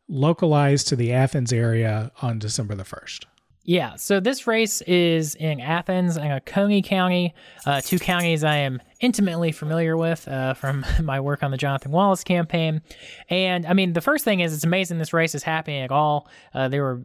[0.08, 3.26] localized to the Athens area on December the 1st.
[3.70, 7.36] Yeah, so this race is in Athens and Oconee County,
[7.68, 11.92] uh, two counties I am intimately familiar with uh, from my work on the Jonathan
[11.92, 12.82] Wallace campaign.
[13.30, 16.28] And I mean, the first thing is it's amazing this race is happening at all.
[16.52, 17.04] Uh, there were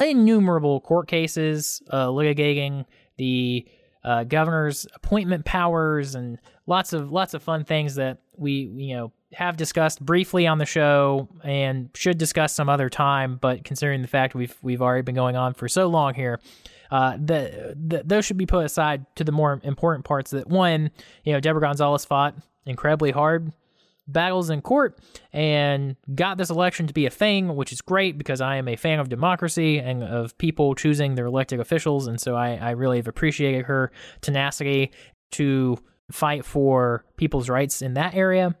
[0.00, 2.84] innumerable court cases uh, litigating
[3.16, 3.64] the
[4.02, 9.12] uh, governor's appointment powers and lots of lots of fun things that we you know
[9.34, 13.38] have discussed briefly on the show and should discuss some other time.
[13.40, 16.40] But considering the fact we've we've already been going on for so long here,
[16.90, 20.32] uh, the, the, those should be put aside to the more important parts.
[20.32, 20.90] That one,
[21.24, 22.34] you know, Deborah Gonzalez fought
[22.66, 23.52] incredibly hard
[24.06, 24.98] battles in court
[25.32, 28.76] and got this election to be a thing, which is great because I am a
[28.76, 32.98] fan of democracy and of people choosing their elected officials, and so I, I really
[32.98, 34.92] have appreciated her tenacity
[35.32, 35.78] to
[36.10, 38.54] fight for people's rights in that area.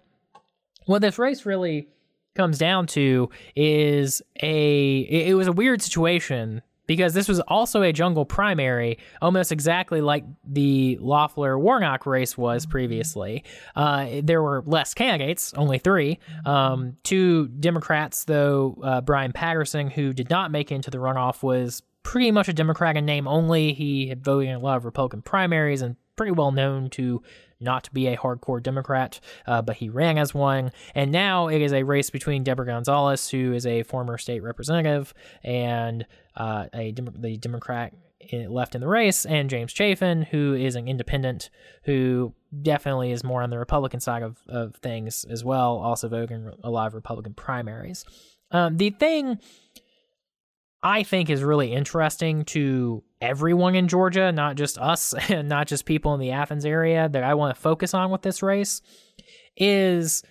[0.86, 1.88] What this race really
[2.34, 7.92] comes down to is a it was a weird situation because this was also a
[7.92, 13.44] jungle primary, almost exactly like the Loeffler Warnock race was previously.
[13.76, 16.18] Uh, there were less candidates, only three.
[16.44, 21.42] Um, two Democrats, though, uh, Brian Patterson, who did not make it into the runoff,
[21.42, 23.72] was pretty much a Democrat in name only.
[23.72, 27.22] He had voted in a lot of Republican primaries and pretty well known to
[27.62, 30.72] not be a hardcore Democrat, uh, but he ran as one.
[30.94, 35.14] And now it is a race between Deborah Gonzalez, who is a former state representative,
[35.42, 36.06] and
[36.36, 37.92] uh, a the Democrat
[38.48, 41.50] left in the race, and James Chafin, who is an independent,
[41.84, 42.32] who
[42.62, 46.70] definitely is more on the Republican side of, of things as well, also voting a
[46.70, 48.04] lot of Republican primaries.
[48.50, 49.38] Um, the thing
[50.82, 55.86] I think is really interesting to everyone in Georgia, not just us and not just
[55.86, 58.82] people in the Athens area that I want to focus on with this race
[59.56, 60.22] is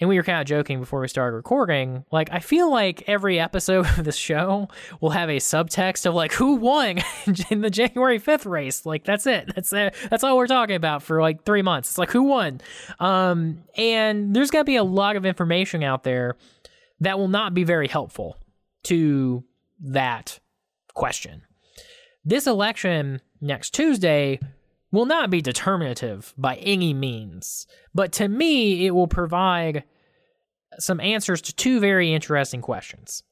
[0.00, 3.38] and we were kind of joking before we started recording like i feel like every
[3.38, 4.66] episode of this show
[5.02, 6.98] will have a subtext of like who won
[7.50, 8.86] in the january 5th race.
[8.86, 9.52] Like that's it.
[9.54, 9.94] That's it.
[10.08, 11.90] That's all we're talking about for like three months.
[11.90, 12.62] It's like who won?
[12.98, 16.36] Um and there's going to be a lot of information out there
[17.00, 18.38] that will not be very helpful
[18.84, 19.44] to
[19.80, 20.40] that
[20.94, 21.42] question
[22.24, 24.40] this election next Tuesday
[24.92, 29.84] will not be determinative by any means, but to me, it will provide
[30.78, 33.22] some answers to two very interesting questions.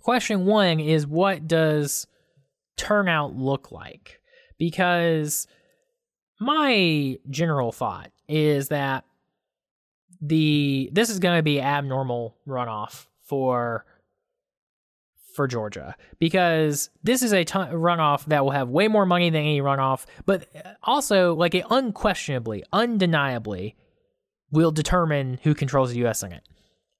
[0.00, 2.06] Question one is what does
[2.76, 4.20] turnout look like?
[4.58, 5.46] Because
[6.40, 9.04] my general thought is that
[10.20, 13.84] the this is going to be abnormal runoff for
[15.34, 19.40] for Georgia because this is a ton- runoff that will have way more money than
[19.40, 20.46] any runoff, but
[20.82, 23.76] also like it unquestionably, undeniably
[24.50, 26.20] will determine who controls the U.S.
[26.20, 26.46] Senate.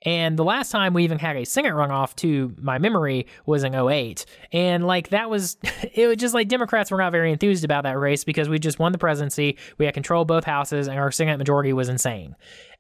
[0.05, 3.75] And the last time we even had a Senate runoff to my memory was in
[3.75, 4.27] 08.
[4.53, 5.57] And like that was,
[5.95, 8.79] it was just like Democrats were not very enthused about that race because we just
[8.79, 12.35] won the presidency, we had control of both houses, and our Senate majority was insane.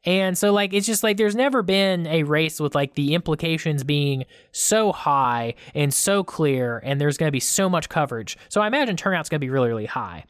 [0.04, 3.84] And so, like, it's just like there's never been a race with like the implications
[3.84, 8.36] being so high and so clear, and there's going to be so much coverage.
[8.48, 10.24] So I imagine turnout's going to be really, really high.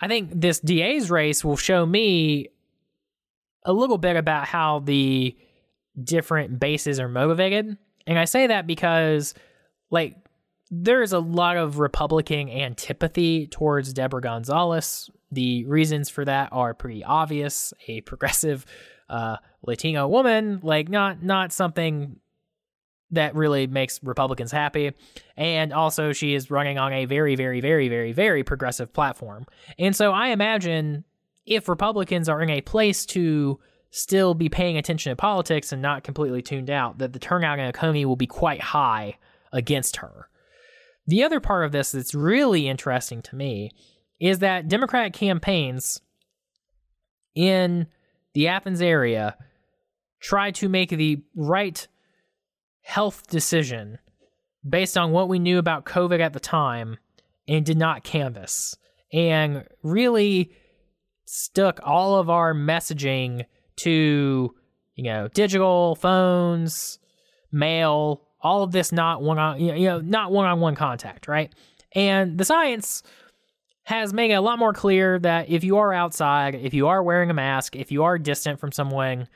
[0.00, 2.48] I think this DA's race will show me
[3.64, 5.36] a little bit about how the
[6.02, 7.76] different bases are motivated.
[8.06, 9.34] And I say that because,
[9.90, 10.16] like,
[10.70, 17.04] there's a lot of Republican antipathy towards Deborah Gonzalez the reasons for that are pretty
[17.04, 17.72] obvious.
[17.88, 18.66] A progressive
[19.08, 22.16] uh, Latino woman, like not not something
[23.12, 24.92] that really makes Republicans happy.
[25.36, 29.46] And also, she is running on a very, very, very, very, very progressive platform.
[29.78, 31.04] And so, I imagine
[31.46, 33.58] if Republicans are in a place to
[33.90, 37.66] still be paying attention to politics and not completely tuned out, that the turnout in
[37.66, 39.18] Oconee will be quite high
[39.52, 40.28] against her.
[41.06, 43.72] The other part of this that's really interesting to me
[44.20, 46.00] is that Democratic campaigns
[47.34, 47.86] in
[48.34, 49.36] the Athens area
[50.20, 51.86] try to make the right
[52.82, 53.98] health decision
[54.68, 56.98] based on what we knew about COVID at the time
[57.48, 58.76] and did not canvass
[59.12, 60.52] and really
[61.24, 63.46] stuck all of our messaging
[63.80, 64.54] to
[64.94, 66.98] you know digital phones
[67.52, 71.52] mail all of this not one on you know not one-on-one contact right
[71.94, 73.02] and the science
[73.84, 77.02] has made it a lot more clear that if you are outside, if you are
[77.02, 79.26] wearing a mask, if you are distant from someone,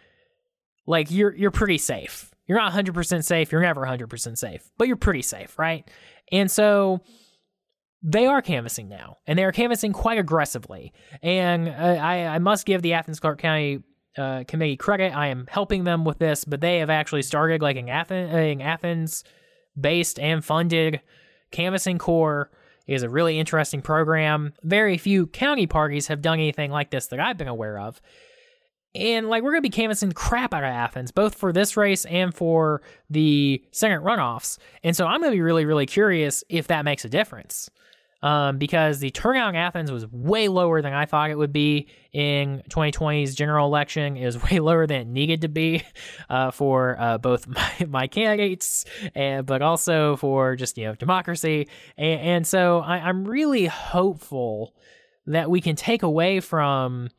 [0.87, 2.31] like you're you're pretty safe.
[2.47, 5.91] You're not 100% safe, you're never 100% safe, but you're pretty safe, right?
[6.31, 7.01] And so
[8.03, 10.93] they are canvassing now, and they are canvassing quite aggressively.
[11.23, 13.83] And uh, I, I must give the Athens Clarke County
[14.17, 15.15] uh, committee credit.
[15.15, 19.25] I am helping them with this, but they have actually started like an Athens, Athens
[19.79, 21.01] based and funded
[21.51, 22.51] canvassing corps
[22.87, 24.53] is a really interesting program.
[24.63, 28.01] Very few county parties have done anything like this that I've been aware of.
[28.95, 32.35] And like we're gonna be canvassing crap out of Athens, both for this race and
[32.35, 34.59] for the Senate runoffs.
[34.83, 37.71] And so I'm gonna be really, really curious if that makes a difference
[38.25, 41.89] um, because the turnout in Athens was way lower than I thought it would be
[42.11, 44.17] in 2020's general election.
[44.17, 45.83] It was way lower than it needed to be
[46.31, 51.69] uh, for uh, both my, my, candidates, and but also for just you know democracy.
[51.99, 54.75] And, and so I, I'm really hopeful
[55.27, 57.11] that we can take away from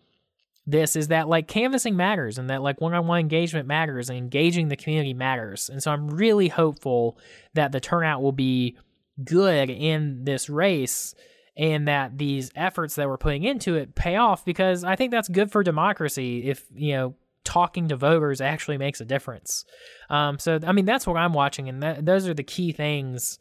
[0.68, 4.76] this is that like canvassing matters and that like one-on-one engagement matters and engaging the
[4.76, 7.20] community matters and so i'm really hopeful
[7.53, 8.76] that the turnout will be
[9.24, 11.16] good in this race
[11.57, 15.30] and that these efforts that we're putting into it pay off because I think that's
[15.30, 19.63] good for democracy if, you know, talking to voters actually makes a difference.
[20.09, 23.39] Um, so, I mean, that's what I'm watching, and that, those are the key things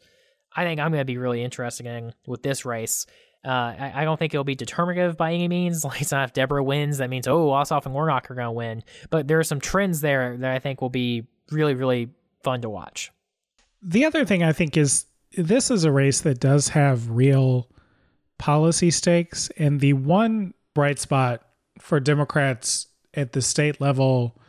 [0.55, 3.05] I think I'm going to be really interested in with this race.
[3.43, 5.83] Uh, I, I, don't think it'll be determinative by any means.
[5.85, 8.83] Like, not if Deborah wins, that means, oh, Ossoff and Warnock are going to win.
[9.09, 12.09] But there are some trends there that I think will be really, really
[12.41, 13.11] fun to watch.
[13.83, 15.05] The other thing I think is
[15.37, 17.69] this is a race that does have real
[18.37, 19.49] policy stakes.
[19.57, 21.41] And the one bright spot
[21.79, 24.39] for Democrats at the state level,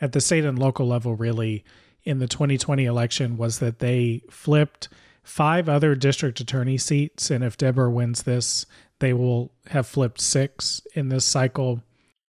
[0.00, 1.64] at the state and local level, really,
[2.04, 4.88] in the 2020 election was that they flipped
[5.22, 7.30] five other district attorney seats.
[7.30, 8.64] And if Deborah wins this,
[9.00, 11.82] they will have flipped six in this cycle.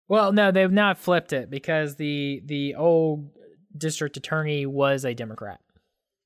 [0.08, 3.30] Well, no, they've not flipped it because the the old
[3.76, 5.60] district attorney was a Democrat.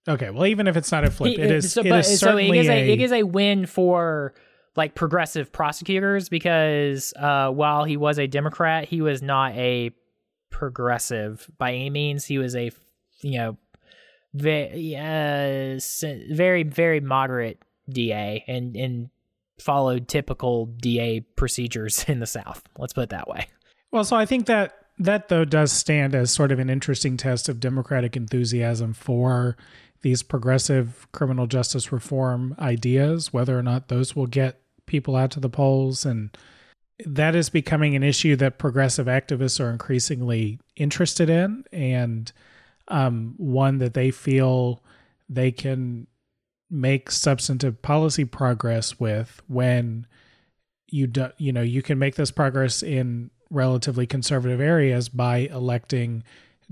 [0.09, 1.73] Okay, well, even if it's not a flip, it is.
[1.73, 4.35] So, it is so it is a, a, it is a win for
[4.77, 9.91] like progressive prosecutors because uh, while he was a Democrat, he was not a
[10.51, 12.25] progressive by any means.
[12.25, 12.71] He was a
[13.23, 13.59] you know
[14.33, 15.79] very uh,
[16.33, 19.11] very very moderate DA and and
[19.61, 22.63] followed typical DA procedures in the South.
[22.79, 23.49] Let's put it that way.
[23.93, 27.49] Well, so I think that that though does stand as sort of an interesting test
[27.49, 29.57] of democratic enthusiasm for
[30.03, 35.41] these progressive criminal justice reform ideas, whether or not those will get people out to
[35.41, 36.05] the polls.
[36.05, 36.37] And
[37.05, 42.33] that is becoming an issue that progressive activists are increasingly interested in, and
[42.89, 44.83] um, one that they feel
[45.29, 46.07] they can
[46.71, 50.07] make substantive policy progress with when
[50.89, 56.23] you do, you know you can make this progress in relatively conservative areas by electing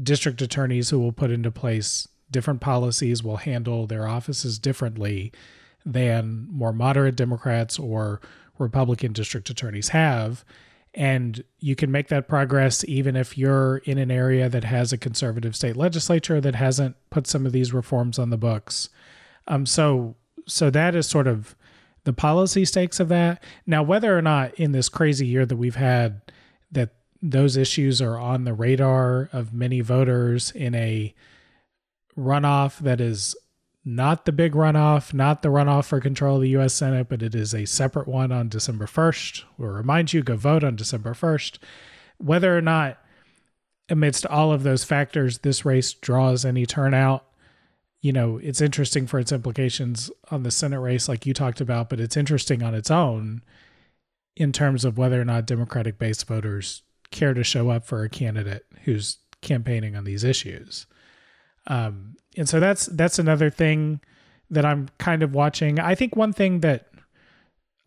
[0.01, 5.33] district attorneys who will put into place different policies will handle their offices differently
[5.85, 8.21] than more moderate Democrats or
[8.59, 10.45] Republican district attorneys have.
[10.95, 14.99] And you can make that progress even if you're in an area that has a
[14.99, 18.89] conservative state legislature that hasn't put some of these reforms on the books.
[19.47, 20.17] Um, so,
[20.47, 21.55] so that is sort of
[22.05, 23.43] the policy stakes of that.
[23.67, 26.21] Now, whether or not in this crazy year that we've had
[26.73, 31.15] that those issues are on the radar of many voters in a
[32.19, 33.37] runoff that is
[33.85, 36.75] not the big runoff, not the runoff for control of the U.S.
[36.75, 39.45] Senate, but it is a separate one on December 1st.
[39.57, 41.59] We'll remind you go vote on December 1st.
[42.19, 42.99] Whether or not,
[43.89, 47.25] amidst all of those factors, this race draws any turnout,
[48.01, 51.89] you know, it's interesting for its implications on the Senate race, like you talked about,
[51.89, 53.43] but it's interesting on its own
[54.37, 58.09] in terms of whether or not Democratic based voters care to show up for a
[58.09, 60.87] candidate who's campaigning on these issues.
[61.69, 64.01] Um, and so that's that's another thing
[64.51, 65.79] that I'm kind of watching.
[65.79, 66.89] I think one thing that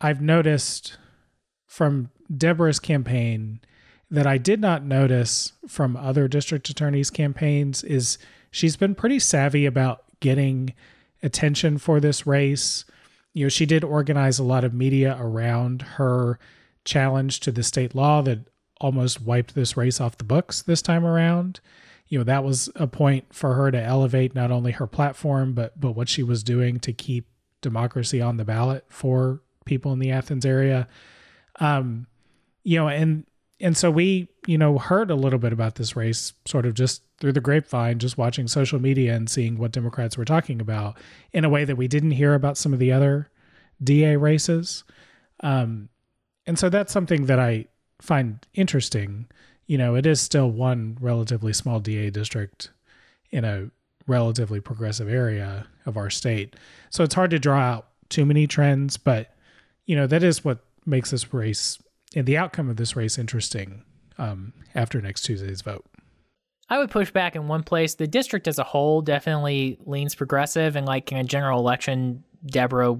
[0.00, 0.96] I've noticed
[1.66, 3.60] from Deborah's campaign
[4.10, 8.18] that I did not notice from other district attorneys' campaigns is
[8.50, 10.74] she's been pretty savvy about getting
[11.22, 12.84] attention for this race.
[13.32, 16.38] You know, she did organize a lot of media around her
[16.84, 18.40] challenge to the state law that
[18.80, 21.60] almost wiped this race off the books this time around
[22.12, 25.80] you know that was a point for her to elevate not only her platform but
[25.80, 27.26] but what she was doing to keep
[27.62, 30.86] democracy on the ballot for people in the Athens area.
[31.58, 32.06] Um,
[32.64, 33.24] you know, and
[33.60, 37.02] and so we, you know, heard a little bit about this race sort of just
[37.18, 40.98] through the grapevine, just watching social media and seeing what Democrats were talking about
[41.32, 43.30] in a way that we didn't hear about some of the other
[43.82, 44.84] DA races.
[45.40, 45.88] Um,
[46.44, 47.66] and so that's something that I
[48.00, 49.28] find interesting
[49.66, 52.70] you know, it is still one relatively small DA district
[53.30, 53.70] in a
[54.06, 56.56] relatively progressive area of our state.
[56.90, 59.34] So it's hard to draw out too many trends, but
[59.86, 61.78] you know, that is what makes this race
[62.14, 63.84] and the outcome of this race interesting
[64.18, 65.84] um, after next Tuesday's vote.
[66.68, 67.94] I would push back in one place.
[67.94, 72.98] The district as a whole definitely leans progressive, and like in a general election, Deborah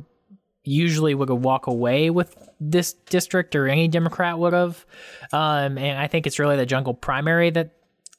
[0.64, 4.84] usually would have walked away with this district or any Democrat would have.
[5.32, 7.70] Um, and I think it's really the jungle primary that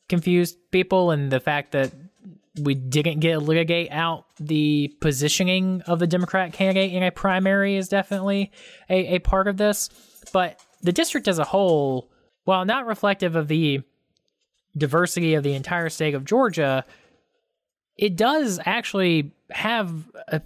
[0.09, 1.91] confused people and the fact that
[2.61, 7.75] we didn't get a litigate out the positioning of the Democrat candidate in a primary
[7.75, 8.51] is definitely
[8.89, 9.89] a, a part of this.
[10.31, 12.11] But the district as a whole,
[12.43, 13.81] while not reflective of the
[14.77, 16.85] diversity of the entire state of Georgia,
[17.97, 20.41] it does actually have a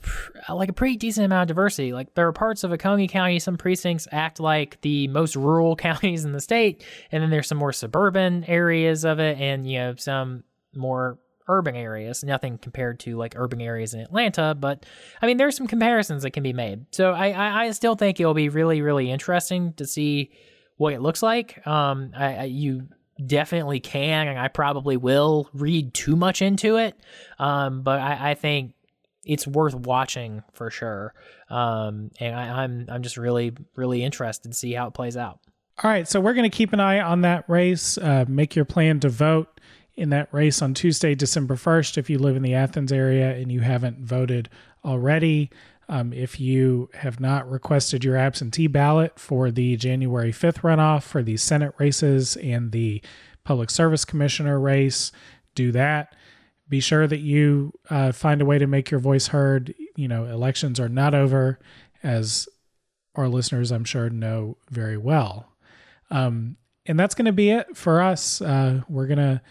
[0.54, 1.94] like a pretty decent amount of diversity.
[1.94, 6.26] Like there are parts of Oconee County, some precincts act like the most rural counties
[6.26, 9.96] in the state, and then there's some more suburban areas of it, and you know
[9.96, 10.44] some
[10.76, 12.24] more urban areas.
[12.24, 14.86] Nothing compared to like urban areas in Atlanta, but
[15.22, 16.86] I mean, there's some comparisons that can be made.
[16.92, 20.32] So I, I, I still think it'll be really, really interesting to see
[20.76, 21.66] what it looks like.
[21.66, 22.88] Um, I, I you
[23.26, 26.96] definitely can, and I probably will read too much into it.
[27.40, 28.74] Um, but I, I think
[29.26, 31.14] it's worth watching for sure.
[31.50, 35.40] Um, and I, I'm I'm just really, really interested to see how it plays out.
[35.84, 38.00] All right, so we're going to keep an eye on that race.
[38.00, 39.60] Uh, make your plan to vote
[39.96, 43.52] in that race on Tuesday, December 1st, if you live in the Athens area and
[43.52, 44.50] you haven't voted
[44.84, 45.52] already.
[45.90, 51.24] Um, if you have not requested your absentee ballot for the January 5th runoff for
[51.24, 53.02] the Senate races and the
[53.46, 55.12] Public Service Commissioner race,
[55.56, 56.14] do that.
[56.68, 59.74] Be sure that you uh, find a way to make your voice heard.
[59.96, 61.60] You know, elections are not over,
[62.04, 62.50] as
[63.16, 65.54] our listeners, I'm sure, know very well.
[66.12, 68.42] Um, and that's going to be it for us.
[68.42, 69.42] Uh, we're going to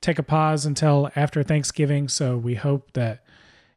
[0.00, 2.08] take a pause until after Thanksgiving.
[2.08, 3.23] So we hope that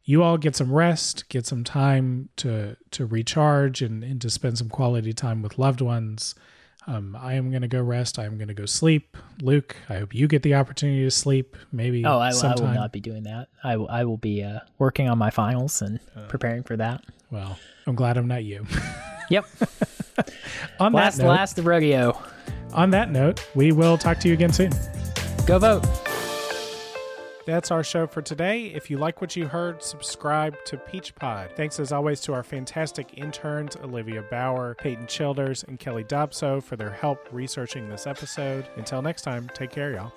[0.08, 4.58] you all get some rest, get some time to to recharge and, and to spend
[4.58, 6.34] some quality time with loved ones.
[6.88, 8.18] Um, I am going to go rest.
[8.18, 9.18] I am going to go sleep.
[9.42, 11.58] Luke, I hope you get the opportunity to sleep.
[11.74, 13.50] Maybe Oh, I, I will not be doing that.
[13.62, 16.00] I will, I will be uh, working on my finals and
[16.30, 17.04] preparing for that.
[17.30, 18.66] Well, I'm glad I'm not you.
[19.30, 19.46] Yep.
[20.80, 22.18] on last that note, last the rodeo.
[22.72, 24.72] on that note, we will talk to you again soon.
[25.46, 26.07] Go vote.
[27.48, 28.66] That's our show for today.
[28.66, 31.50] If you like what you heard, subscribe to Peach Pod.
[31.56, 36.76] Thanks as always to our fantastic interns, Olivia Bauer, Peyton Childers, and Kelly Dobso for
[36.76, 38.68] their help researching this episode.
[38.76, 40.12] Until next time, take care, y'all.